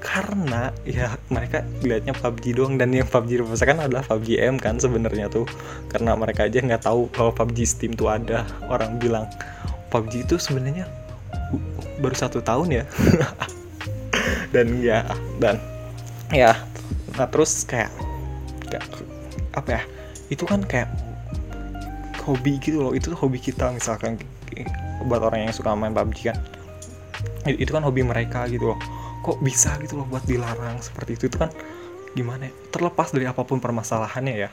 karena 0.00 0.72
ya 0.88 1.12
mereka 1.28 1.60
lihatnya 1.84 2.16
PUBG 2.16 2.56
doang 2.56 2.80
dan 2.80 2.88
yang 2.88 3.04
PUBG 3.04 3.44
kan 3.60 3.84
adalah 3.84 4.00
PUBG 4.08 4.40
M 4.40 4.56
kan 4.56 4.80
sebenarnya 4.80 5.28
tuh. 5.28 5.44
Karena 5.92 6.16
mereka 6.16 6.48
aja 6.48 6.56
nggak 6.56 6.88
tahu 6.88 7.12
kalau 7.12 7.30
PUBG 7.36 7.68
Steam 7.68 7.92
tuh 7.92 8.08
ada. 8.08 8.48
Orang 8.72 8.96
bilang 8.96 9.28
PUBG 9.92 10.24
itu 10.24 10.40
sebenarnya 10.40 10.88
baru 12.00 12.16
satu 12.16 12.40
tahun 12.40 12.80
ya. 12.80 12.84
Dan 14.56 14.82
ya 14.82 15.06
dan 15.38 15.62
ya 16.34 16.58
nah 17.14 17.26
terus 17.30 17.62
kayak, 17.66 17.90
kayak 18.66 18.82
apa 19.54 19.78
ya 19.78 19.82
itu 20.30 20.42
kan 20.42 20.62
kayak 20.66 20.90
hobi 22.24 22.56
gitu 22.58 22.82
loh. 22.82 22.92
Itu 22.96 23.12
hobi 23.12 23.36
kita 23.36 23.70
misalkan 23.70 24.16
buat 25.06 25.22
orang 25.22 25.46
yang 25.46 25.54
suka 25.54 25.76
main 25.76 25.92
PUBG 25.92 26.32
kan. 26.32 26.38
Itu 27.46 27.76
kan 27.76 27.84
hobi 27.84 28.00
mereka 28.00 28.48
gitu 28.48 28.74
loh 28.74 28.80
kok 29.20 29.38
bisa 29.44 29.76
gitu 29.80 30.00
loh 30.00 30.06
buat 30.08 30.24
dilarang 30.24 30.80
seperti 30.80 31.16
itu? 31.16 31.24
Itu 31.30 31.38
kan 31.40 31.52
gimana 32.10 32.50
ya? 32.50 32.52
terlepas 32.74 33.14
dari 33.14 33.22
apa 33.30 33.46
pun 33.46 33.62
permasalahannya 33.62 34.34
ya 34.34 34.50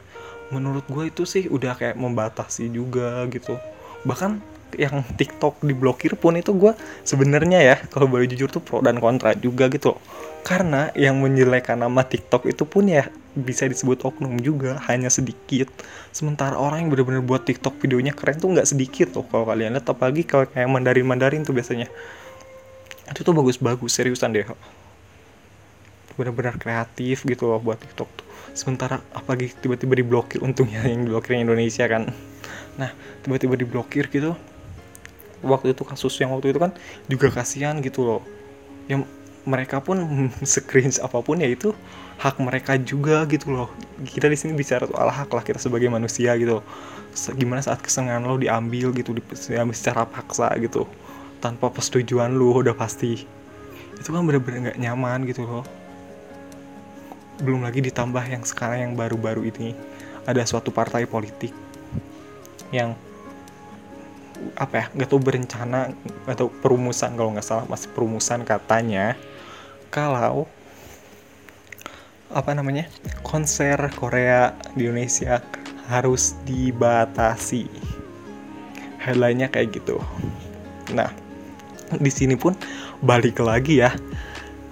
menurut 0.53 0.87
gue 0.87 1.11
itu 1.11 1.27
sih 1.27 1.51
udah 1.51 1.75
kayak 1.75 1.99
membatasi 1.99 2.71
juga 2.71 3.27
gitu. 3.27 3.59
Bahkan 4.07 4.39
yang 4.75 5.03
TikTok 5.15 5.63
diblokir 5.63 6.19
pun 6.19 6.35
itu 6.35 6.51
gue 6.51 6.75
sebenarnya 7.07 7.59
ya 7.63 7.75
kalau 7.87 8.11
boleh 8.11 8.27
jujur 8.27 8.51
tuh 8.51 8.59
pro 8.59 8.83
dan 8.83 8.99
kontra 8.99 9.31
juga 9.35 9.71
gitu 9.71 9.95
loh. 9.95 10.01
karena 10.47 10.95
yang 10.95 11.19
menjelekan 11.19 11.75
nama 11.75 12.07
TikTok 12.07 12.47
itu 12.47 12.63
pun 12.63 12.87
ya 12.87 13.11
bisa 13.35 13.67
disebut 13.67 13.99
oknum 14.07 14.39
juga 14.39 14.79
hanya 14.87 15.11
sedikit. 15.11 15.67
Sementara 16.15 16.55
orang 16.55 16.87
yang 16.87 16.89
benar-benar 16.95 17.19
buat 17.19 17.43
TikTok 17.43 17.83
videonya 17.83 18.15
keren 18.15 18.39
tuh 18.39 18.55
nggak 18.55 18.63
sedikit 18.63 19.11
loh 19.11 19.27
kalau 19.27 19.43
kalian 19.43 19.75
lihat. 19.75 19.91
Apalagi 19.91 20.23
kalau 20.23 20.47
kayak 20.47 20.71
Mandarin 20.71 21.03
Mandarin 21.03 21.43
tuh 21.43 21.51
biasanya 21.51 21.91
itu 23.11 23.21
tuh 23.23 23.33
bagus-bagus 23.35 23.91
seriusan 23.93 24.35
deh. 24.35 24.47
Benar-benar 26.17 26.57
kreatif 26.57 27.23
gitu 27.23 27.49
loh 27.49 27.61
buat 27.61 27.77
TikTok 27.79 28.09
tuh. 28.09 28.25
Sementara 28.57 28.99
apalagi 29.13 29.53
tiba-tiba 29.53 29.93
diblokir 29.93 30.41
untungnya 30.41 30.81
yang 30.85 31.05
diblokir 31.05 31.37
Indonesia 31.37 31.85
kan. 31.85 32.09
Nah 32.75 32.91
tiba-tiba 33.23 33.55
diblokir 33.55 34.09
gitu 34.09 34.33
waktu 35.45 35.77
itu 35.77 35.85
kasus 35.85 36.17
yang 36.17 36.33
waktu 36.33 36.49
itu 36.49 36.59
kan 36.59 36.73
juga 37.05 37.29
kasihan 37.29 37.77
gitu 37.79 38.03
loh. 38.03 38.21
Yang 38.89 39.05
mereka 39.47 39.79
pun 39.79 40.27
screen 40.43 40.89
apa 40.99 41.17
pun 41.21 41.39
ya 41.39 41.47
itu 41.47 41.71
hak 42.17 42.41
mereka 42.41 42.75
juga 42.81 43.23
gitu 43.29 43.53
loh. 43.53 43.69
Kita 44.01 44.25
di 44.25 44.35
sini 44.35 44.57
bicara 44.57 44.89
soal 44.89 45.09
hak 45.13 45.29
lah 45.29 45.43
kita 45.45 45.61
sebagai 45.61 45.87
manusia 45.87 46.33
gitu 46.35 46.65
gimana 47.33 47.65
saat 47.65 47.81
kesenangan 47.81 48.29
lo 48.29 48.37
diambil 48.37 48.93
gitu 48.93 49.17
diambil 49.49 49.73
secara 49.73 50.05
paksa 50.05 50.53
gitu 50.61 50.85
tanpa 51.39 51.69
persetujuan 51.69 52.33
lu 52.33 52.53
udah 52.53 52.73
pasti. 52.73 53.25
Itu 53.97 54.13
kan 54.13 54.25
bener-bener 54.25 54.71
nggak 54.71 54.79
nyaman 54.81 55.25
gitu 55.29 55.45
loh. 55.45 55.65
Belum 57.41 57.61
lagi 57.61 57.81
ditambah 57.81 58.23
yang 58.25 58.43
sekarang 58.45 58.79
yang 58.81 58.93
baru-baru 58.97 59.45
ini 59.49 59.77
ada 60.25 60.43
suatu 60.43 60.73
partai 60.73 61.05
politik 61.05 61.53
yang 62.73 62.97
apa 64.53 64.73
ya 64.77 64.85
nggak 64.93 65.09
tahu 65.09 65.21
berencana 65.23 65.89
tahu 66.29 66.49
perumusan 66.61 67.17
kalau 67.17 67.33
nggak 67.33 67.45
salah 67.45 67.65
masih 67.65 67.89
perumusan 67.89 68.45
katanya 68.45 69.17
kalau 69.89 70.45
apa 72.29 72.51
namanya 72.51 72.85
konser 73.23 73.79
Korea 73.95 74.51
di 74.75 74.83
Indonesia 74.83 75.39
harus 75.87 76.35
dibatasi. 76.43 77.65
Headline-nya 78.99 79.47
kayak 79.47 79.79
gitu. 79.79 80.03
Nah 80.91 81.07
di 81.95 82.11
sini 82.11 82.35
pun 82.35 82.53
balik 83.01 83.39
lagi 83.39 83.83
ya 83.83 83.91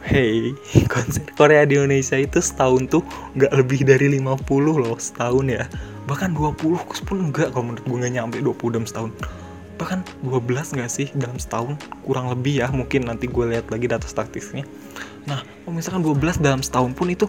Hey, 0.06 0.54
konser 0.94 1.26
Korea 1.34 1.66
di 1.66 1.82
Indonesia 1.82 2.14
itu 2.14 2.38
setahun 2.38 2.94
tuh 2.94 3.02
nggak 3.34 3.50
lebih 3.58 3.90
dari 3.90 4.14
50 4.22 4.46
loh 4.62 4.94
setahun 5.02 5.50
ya. 5.50 5.66
Bahkan 6.06 6.38
20 6.38 6.78
pun 7.10 7.18
enggak 7.18 7.50
kalau 7.50 7.74
menurut 7.74 7.82
gue 7.90 7.98
nggak 8.06 8.14
nyampe 8.14 8.38
20 8.38 8.54
dalam 8.78 8.86
setahun. 8.86 9.10
Bahkan 9.82 10.00
12 10.30 10.78
nggak 10.78 10.92
sih 10.94 11.10
dalam 11.18 11.42
setahun 11.42 11.74
kurang 12.06 12.30
lebih 12.30 12.62
ya 12.62 12.70
mungkin 12.70 13.10
nanti 13.10 13.26
gue 13.26 13.50
lihat 13.50 13.66
lagi 13.74 13.90
data 13.90 14.06
statistiknya. 14.06 14.70
Nah, 15.26 15.42
kalau 15.42 15.74
misalkan 15.74 16.06
12 16.06 16.38
dalam 16.38 16.62
setahun 16.62 16.94
pun 16.94 17.10
itu 17.10 17.26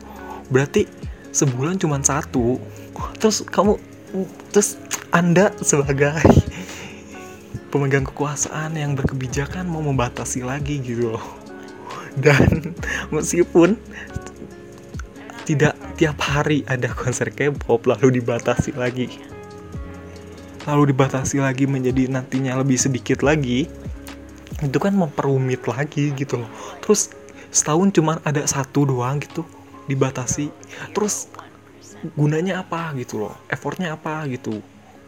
berarti 0.52 0.84
sebulan 1.32 1.80
cuma 1.80 1.96
satu. 2.04 2.60
Terus 3.16 3.40
kamu 3.48 3.80
terus 4.52 4.76
Anda 5.16 5.48
sebagai 5.64 6.20
pemegang 7.76 8.08
kekuasaan 8.08 8.72
yang 8.72 8.96
berkebijakan 8.96 9.68
mau 9.68 9.84
membatasi 9.84 10.40
lagi 10.40 10.80
gitu 10.80 11.12
loh. 11.12 11.26
Dan 12.16 12.72
meskipun 13.12 13.76
tidak 15.44 15.76
tiap 16.00 16.16
hari 16.24 16.64
ada 16.64 16.88
konser 16.88 17.28
K-pop 17.28 17.84
lalu 17.84 18.24
dibatasi 18.24 18.72
lagi. 18.72 19.12
Lalu 20.64 20.96
dibatasi 20.96 21.36
lagi 21.44 21.68
menjadi 21.68 22.08
nantinya 22.08 22.56
lebih 22.56 22.80
sedikit 22.80 23.20
lagi 23.20 23.68
itu 24.56 24.78
kan 24.80 24.96
memperumit 24.96 25.68
lagi 25.68 26.16
gitu 26.16 26.40
loh. 26.40 26.50
Terus 26.80 27.12
setahun 27.52 27.92
cuma 27.92 28.24
ada 28.24 28.40
satu 28.48 28.88
doang 28.88 29.20
gitu 29.20 29.44
dibatasi. 29.84 30.48
Terus 30.96 31.28
gunanya 32.16 32.64
apa 32.64 32.96
gitu 32.96 33.28
loh? 33.28 33.36
Effortnya 33.52 33.92
apa 33.92 34.24
gitu 34.32 34.64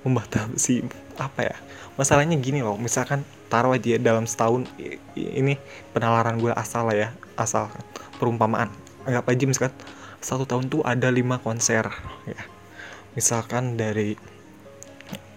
membatasi 0.08 0.88
apa 1.20 1.52
ya 1.52 1.56
masalahnya 2.00 2.38
gini 2.38 2.64
loh 2.64 2.78
misalkan 2.80 3.26
taruh 3.48 3.74
aja 3.74 3.96
dalam 3.98 4.28
setahun 4.28 4.68
ini 5.16 5.56
penalaran 5.96 6.38
gue 6.38 6.52
asal 6.52 6.88
lah 6.88 6.96
ya 6.96 7.08
asal 7.34 7.72
perumpamaan. 8.20 8.68
Anggap 9.08 9.24
aja 9.32 9.44
misalkan 9.48 9.74
satu 10.20 10.44
tahun 10.44 10.68
tuh 10.68 10.82
ada 10.84 11.08
lima 11.08 11.40
konser 11.40 11.88
ya. 12.28 12.42
Misalkan 13.16 13.80
dari 13.80 14.14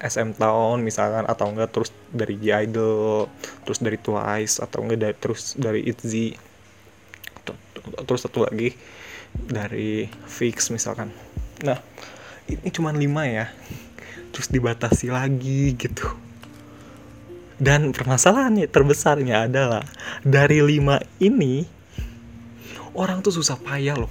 SM 0.01 0.35
Town 0.35 0.83
misalkan 0.83 1.23
atau 1.29 1.53
enggak 1.53 1.71
terus 1.71 1.89
dari 2.11 2.35
G 2.35 2.51
Idol 2.51 3.31
terus 3.63 3.79
dari 3.79 3.95
Twice 3.95 4.59
atau 4.59 4.83
enggak 4.83 4.99
dari, 4.99 5.15
terus 5.15 5.55
dari 5.55 5.81
ITZY 5.87 6.51
terus 8.05 8.21
satu 8.21 8.45
lagi 8.45 8.75
dari 9.33 10.05
Fix 10.27 10.69
misalkan. 10.69 11.13
Nah 11.63 11.79
ini 12.51 12.67
cuma 12.73 12.91
lima 12.91 13.23
ya 13.23 13.47
terus 14.31 14.47
dibatasi 14.49 15.11
lagi 15.11 15.75
gitu. 15.75 16.07
Dan 17.61 17.93
permasalahannya 17.93 18.65
terbesarnya 18.65 19.45
adalah 19.45 19.85
dari 20.25 20.65
lima 20.65 20.97
ini 21.21 21.61
orang 22.97 23.21
tuh 23.21 23.37
susah 23.37 23.59
payah 23.61 23.99
loh. 23.99 24.09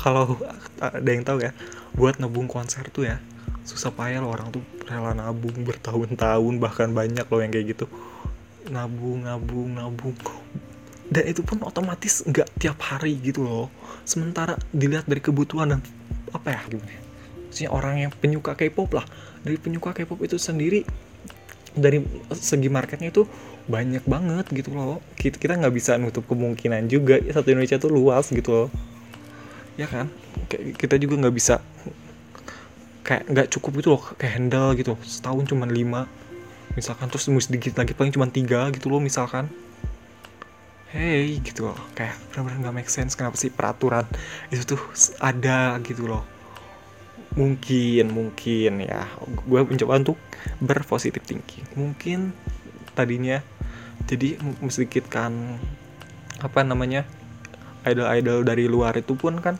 Kalau 0.00 0.40
ada 0.80 1.06
yang 1.06 1.22
tahu 1.22 1.44
ya, 1.44 1.52
buat 1.94 2.18
nabung 2.18 2.48
konser 2.50 2.88
tuh 2.90 3.06
ya 3.06 3.20
susah 3.62 3.94
payah 3.94 4.18
loh 4.18 4.34
orang 4.34 4.50
tuh 4.50 4.62
rela 4.90 5.14
nabung 5.14 5.54
bertahun-tahun 5.62 6.54
bahkan 6.58 6.90
banyak 6.90 7.22
loh 7.30 7.40
yang 7.40 7.52
kayak 7.54 7.78
gitu. 7.78 7.86
Nabung 8.68 9.22
nabung 9.22 9.70
nabung. 9.70 10.18
Dan 11.12 11.28
itu 11.30 11.46
pun 11.46 11.62
otomatis 11.62 12.26
nggak 12.26 12.58
tiap 12.58 12.82
hari 12.82 13.14
gitu 13.22 13.46
loh. 13.46 13.70
Sementara 14.02 14.58
dilihat 14.74 15.06
dari 15.06 15.22
kebutuhan 15.22 15.78
dan 15.78 15.80
apa 16.34 16.48
ya 16.58 16.60
gimana 16.66 17.11
maksudnya 17.52 17.68
orang 17.68 18.08
yang 18.08 18.10
penyuka 18.16 18.56
K-pop 18.56 18.96
lah. 18.96 19.04
Dari 19.44 19.60
penyuka 19.60 19.92
K-pop 19.92 20.24
itu 20.24 20.40
sendiri 20.40 20.88
dari 21.76 22.00
segi 22.32 22.72
marketnya 22.72 23.12
itu 23.12 23.28
banyak 23.68 24.08
banget 24.08 24.48
gitu 24.56 24.72
loh. 24.72 25.04
Kita 25.20 25.52
nggak 25.52 25.74
bisa 25.76 26.00
nutup 26.00 26.24
kemungkinan 26.24 26.88
juga 26.88 27.20
satu 27.20 27.52
Indonesia 27.52 27.76
tuh 27.76 27.92
luas 27.92 28.32
gitu 28.32 28.48
loh. 28.48 28.68
Ya 29.76 29.84
kan? 29.84 30.08
Kita 30.48 30.96
juga 30.96 31.20
nggak 31.20 31.34
bisa 31.36 31.60
kayak 33.04 33.28
nggak 33.28 33.48
cukup 33.52 33.84
gitu 33.84 33.88
loh 34.00 34.02
kayak 34.16 34.32
handle 34.40 34.72
gitu. 34.72 34.96
Setahun 35.04 35.44
cuma 35.44 35.68
lima 35.68 36.08
misalkan. 36.72 37.12
Terus 37.12 37.28
mesti 37.28 37.52
sedikit 37.52 37.76
lagi 37.76 37.92
paling 37.92 38.16
cuma 38.16 38.32
tiga 38.32 38.72
gitu 38.72 38.88
loh 38.88 38.96
misalkan. 39.04 39.44
Hey 40.88 41.36
gitu 41.44 41.68
loh. 41.68 41.76
Kayak 41.92 42.16
benar-benar 42.32 42.56
nggak 42.64 42.76
make 42.80 42.88
sense 42.88 43.12
kenapa 43.12 43.36
sih 43.36 43.52
peraturan 43.52 44.08
itu 44.48 44.64
tuh 44.64 44.80
ada 45.20 45.76
gitu 45.84 46.08
loh 46.08 46.31
mungkin 47.34 48.12
mungkin 48.12 48.72
ya. 48.84 49.08
Gue 49.48 49.64
mencoba 49.64 50.00
untuk 50.00 50.18
berpositif 50.60 51.22
thinking. 51.24 51.64
Mungkin 51.76 52.32
tadinya 52.92 53.40
jadi 54.04 54.36
kan 55.08 55.56
apa 56.42 56.60
namanya 56.66 57.06
idol-idol 57.86 58.42
dari 58.42 58.66
luar 58.66 58.98
itu 58.98 59.14
pun 59.14 59.38
kan 59.38 59.56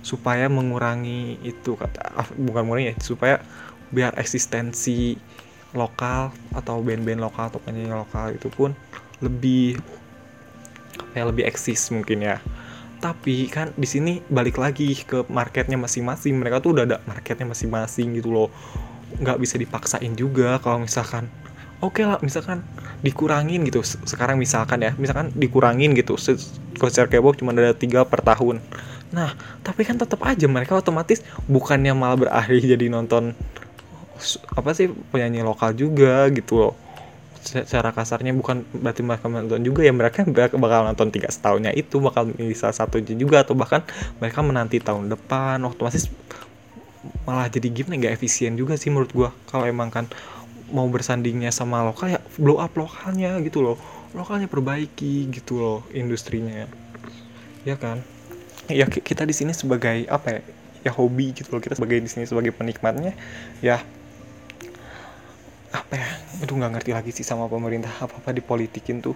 supaya 0.00 0.48
mengurangi 0.48 1.38
itu 1.44 1.76
kata 1.76 2.00
ah, 2.16 2.28
bukan 2.34 2.66
mengurangi 2.66 2.94
ya 2.94 2.96
supaya 3.02 3.36
biar 3.90 4.16
eksistensi 4.16 5.18
lokal 5.74 6.34
atau 6.54 6.82
band-band 6.82 7.22
lokal 7.22 7.50
atau 7.50 7.60
penyanyi 7.62 7.94
lokal 7.94 8.34
itu 8.34 8.48
pun 8.50 8.74
lebih 9.22 9.78
kayak 11.14 11.30
lebih 11.30 11.44
eksis 11.46 11.90
mungkin 11.94 12.26
ya 12.26 12.38
tapi 13.00 13.48
kan 13.48 13.72
di 13.74 13.88
sini 13.88 14.20
balik 14.28 14.60
lagi 14.60 14.92
ke 14.92 15.24
marketnya 15.32 15.80
masing-masing. 15.80 16.36
Mereka 16.36 16.60
tuh 16.60 16.76
udah 16.76 16.84
ada 16.84 16.96
marketnya 17.08 17.48
masing-masing 17.48 18.20
gitu 18.20 18.28
loh. 18.28 18.48
Nggak 19.16 19.40
bisa 19.40 19.56
dipaksain 19.56 20.12
juga 20.14 20.60
kalau 20.60 20.84
misalkan 20.84 21.26
oke 21.80 21.96
okay 21.96 22.04
lah 22.04 22.20
misalkan 22.20 22.60
dikurangin 23.00 23.64
gitu. 23.64 23.80
Sekarang 23.82 24.36
misalkan 24.36 24.84
ya 24.84 24.92
misalkan 25.00 25.32
dikurangin 25.32 25.96
gitu. 25.96 26.20
Konser 26.76 27.08
K-pop 27.08 27.40
cuma 27.40 27.56
ada 27.56 27.72
tiga 27.72 28.04
per 28.04 28.20
tahun. 28.20 28.60
Nah 29.16 29.32
tapi 29.64 29.88
kan 29.88 29.96
tetap 29.96 30.20
aja 30.22 30.44
mereka 30.44 30.76
otomatis 30.76 31.24
bukannya 31.48 31.96
malah 31.96 32.28
berakhir 32.28 32.60
jadi 32.76 32.86
nonton 32.92 33.32
apa 34.52 34.76
sih 34.76 34.92
penyanyi 35.08 35.40
lokal 35.40 35.72
juga 35.72 36.28
gitu 36.28 36.60
loh 36.60 36.74
secara 37.40 37.90
kasarnya 37.96 38.36
bukan 38.36 38.68
berarti 38.76 39.00
mereka 39.00 39.26
menonton 39.32 39.64
juga 39.64 39.80
ya 39.80 39.92
mereka 39.96 40.28
bakal 40.54 40.84
nonton 40.84 41.08
tiga 41.08 41.32
setahunnya 41.32 41.72
itu 41.72 41.96
bakal 41.96 42.28
bisa 42.36 42.68
satu 42.68 43.00
juga 43.00 43.42
atau 43.42 43.56
bahkan 43.56 43.80
mereka 44.20 44.44
menanti 44.44 44.76
tahun 44.78 45.08
depan. 45.08 45.56
Otomatis 45.64 46.12
malah 47.24 47.48
jadi 47.48 47.72
gimana 47.72 47.96
nggak 47.96 48.14
efisien 48.20 48.60
juga 48.60 48.76
sih 48.76 48.92
menurut 48.92 49.10
gua. 49.16 49.30
Kalau 49.48 49.64
emang 49.64 49.88
kan 49.88 50.04
mau 50.70 50.86
bersandingnya 50.86 51.50
sama 51.50 51.82
lokal 51.82 52.14
ya 52.14 52.20
blow 52.36 52.60
up 52.60 52.76
lokalnya 52.76 53.40
gitu 53.40 53.64
loh. 53.64 53.80
Lokalnya 54.12 54.46
perbaiki 54.46 55.32
gitu 55.32 55.58
loh 55.58 55.80
industrinya. 55.96 56.68
Ya 57.64 57.80
kan? 57.80 58.04
Ya 58.68 58.84
kita 58.86 59.24
di 59.24 59.32
sini 59.32 59.56
sebagai 59.56 60.04
apa 60.12 60.38
ya? 60.38 60.40
Ya 60.86 60.92
hobi 60.92 61.32
gitu 61.32 61.56
loh. 61.56 61.60
Kita 61.64 61.74
sebagai 61.74 62.04
di 62.04 62.10
sini 62.12 62.28
sebagai 62.28 62.52
penikmatnya 62.52 63.16
ya 63.64 63.80
apa 65.70 65.94
ya? 65.94 66.10
Aduh 66.42 66.58
nggak 66.58 66.72
ngerti 66.78 66.90
lagi 66.90 67.10
sih 67.14 67.26
sama 67.26 67.46
pemerintah. 67.46 67.90
Apa 68.02 68.18
apa 68.18 68.30
dipolitikin 68.34 68.98
tuh. 69.02 69.14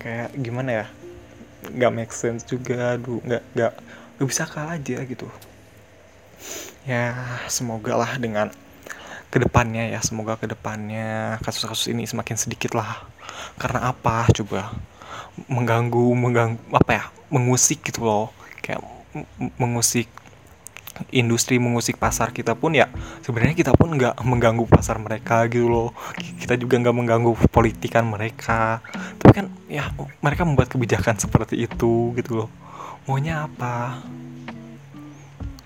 Kayak 0.00 0.32
gimana 0.36 0.70
ya? 0.84 0.86
Nggak 1.72 1.92
make 1.92 2.12
sense 2.12 2.44
juga. 2.44 2.96
Aduh 2.96 3.20
nggak 3.24 3.42
nggak 3.56 3.72
nggak 4.16 4.28
bisa 4.28 4.44
kalah 4.44 4.76
aja 4.76 4.98
gitu. 5.04 5.26
Ya 6.84 7.16
semoga 7.48 7.96
lah 7.96 8.16
dengan 8.20 8.52
ke 9.32 9.38
depannya 9.40 9.88
ya. 9.88 10.00
Semoga 10.04 10.36
ke 10.36 10.48
depannya 10.48 11.40
kasus-kasus 11.40 11.88
ini 11.92 12.04
semakin 12.04 12.36
sedikit 12.36 12.76
lah. 12.76 13.08
Karena 13.56 13.88
apa? 13.88 14.28
Coba 14.36 14.72
mengganggu 15.48 16.12
mengganggu 16.12 16.60
apa 16.76 16.90
ya? 16.92 17.04
Mengusik 17.32 17.80
gitu 17.88 18.04
loh. 18.04 18.28
Kayak 18.60 18.84
mengusik 19.56 20.12
industri 21.14 21.56
mengusik 21.56 21.96
pasar 21.96 22.34
kita 22.34 22.52
pun 22.58 22.76
ya 22.76 22.90
sebenarnya 23.24 23.56
kita 23.56 23.72
pun 23.72 23.94
nggak 23.96 24.20
mengganggu 24.20 24.64
pasar 24.68 25.00
mereka 25.00 25.46
gitu 25.48 25.70
loh. 25.70 25.90
Kita 26.16 26.54
juga 26.60 26.76
nggak 26.80 26.96
mengganggu 26.96 27.32
politikan 27.48 28.06
mereka. 28.08 28.84
Tapi 29.18 29.32
kan 29.32 29.46
ya 29.66 29.90
mereka 30.20 30.42
membuat 30.44 30.68
kebijakan 30.68 31.16
seperti 31.16 31.64
itu 31.64 32.12
gitu 32.18 32.44
loh. 32.44 32.48
Maunya 33.08 33.48
apa? 33.48 34.02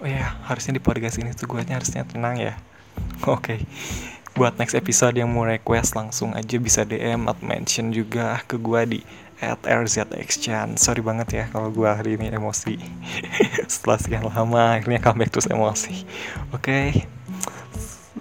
Oh 0.00 0.08
ya 0.08 0.36
harusnya 0.46 0.76
di 0.76 0.82
podcast 0.84 1.16
ini 1.16 1.32
tuh 1.32 1.48
gue 1.48 1.64
harusnya 1.64 2.04
tenang 2.04 2.36
ya. 2.38 2.54
Oke. 3.26 3.58
okay. 3.58 3.60
Buat 4.34 4.58
next 4.58 4.74
episode 4.74 5.14
yang 5.14 5.30
mau 5.30 5.46
request 5.46 5.94
langsung 5.94 6.34
aja 6.34 6.58
bisa 6.58 6.82
DM 6.82 7.30
atau 7.30 7.46
mention 7.46 7.94
juga 7.94 8.42
ke 8.50 8.58
gue 8.58 8.82
di 8.90 9.00
at 9.38 9.62
rzxchan 9.62 10.74
sorry 10.74 10.98
banget 11.06 11.28
ya 11.30 11.44
kalau 11.54 11.70
gue 11.70 11.86
hari 11.86 12.18
ini 12.18 12.34
emosi. 12.34 12.74
Setelah 13.72 13.98
sekian 14.02 14.26
lama 14.26 14.74
akhirnya 14.74 14.98
comeback 14.98 15.30
terus 15.30 15.46
emosi. 15.46 16.02
Oke. 16.50 16.66
Okay. 16.66 16.88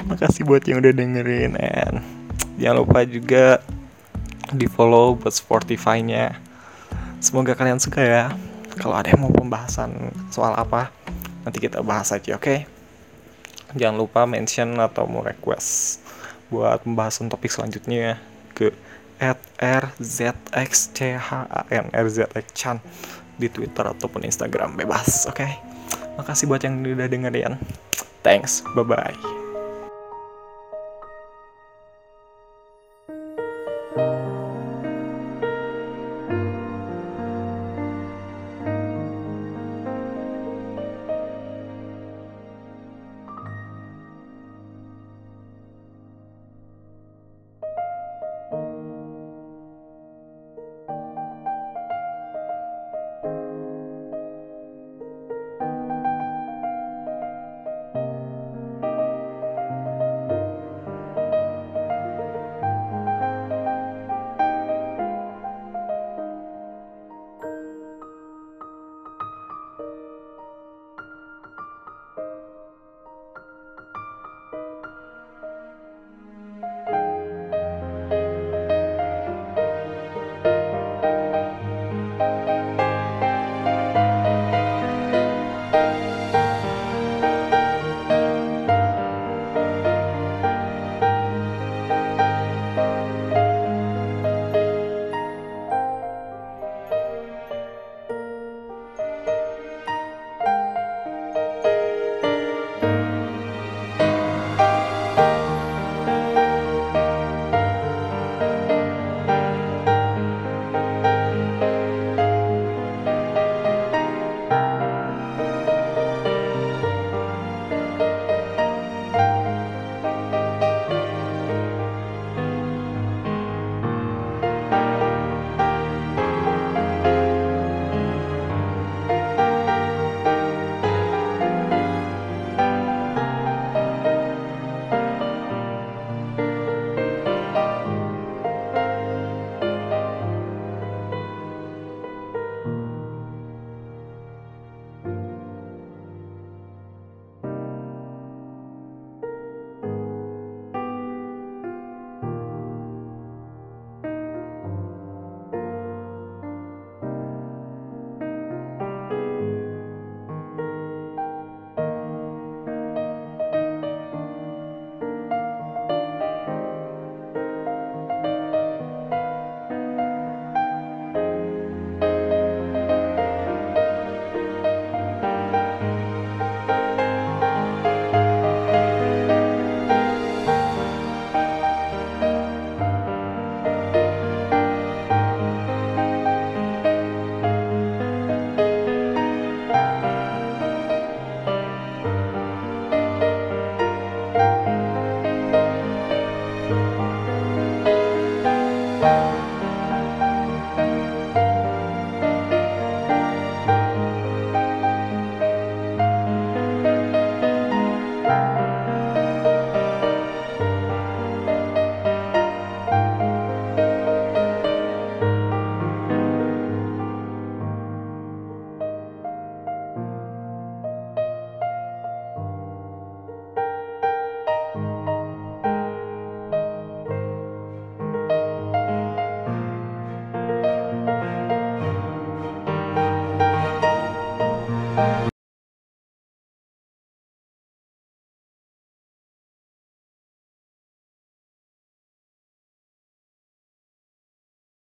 makasih 0.03 0.45
buat 0.45 0.61
yang 0.69 0.83
udah 0.83 0.93
dengerin 0.93 1.53
and 1.57 2.01
jangan 2.61 2.85
lupa 2.85 3.07
juga 3.09 3.61
di 4.53 4.69
follow 4.69 5.17
buat 5.17 5.33
Spotify-nya. 5.33 6.37
Semoga 7.17 7.57
kalian 7.57 7.81
suka 7.81 8.05
ya. 8.05 8.23
Kalau 8.77 8.93
ada 8.93 9.09
yang 9.09 9.25
mau 9.25 9.33
pembahasan 9.33 10.13
soal 10.29 10.53
apa 10.53 10.93
nanti 11.41 11.57
kita 11.57 11.81
bahas 11.81 12.13
aja 12.13 12.37
oke? 12.37 12.45
Okay? 12.45 12.59
jangan 13.73 13.97
lupa 13.97 14.29
mention 14.29 14.77
atau 14.77 15.09
mau 15.09 15.25
request 15.25 16.02
buat 16.51 16.83
pembahasan 16.83 17.29
topik 17.31 17.51
selanjutnya 17.51 18.19
ke 18.57 18.73
at 19.21 19.39
rzxchan 19.61 21.21
rzxchan 21.91 22.77
di 23.37 23.47
Twitter 23.49 23.85
ataupun 23.87 24.27
Instagram 24.27 24.75
bebas 24.75 25.27
oke 25.29 25.39
okay? 25.39 25.57
makasih 26.19 26.49
buat 26.49 26.61
yang 26.65 26.83
udah 26.83 27.07
dengerin 27.07 27.55
thanks 28.21 28.61
bye 28.75 28.85
bye 28.85 29.42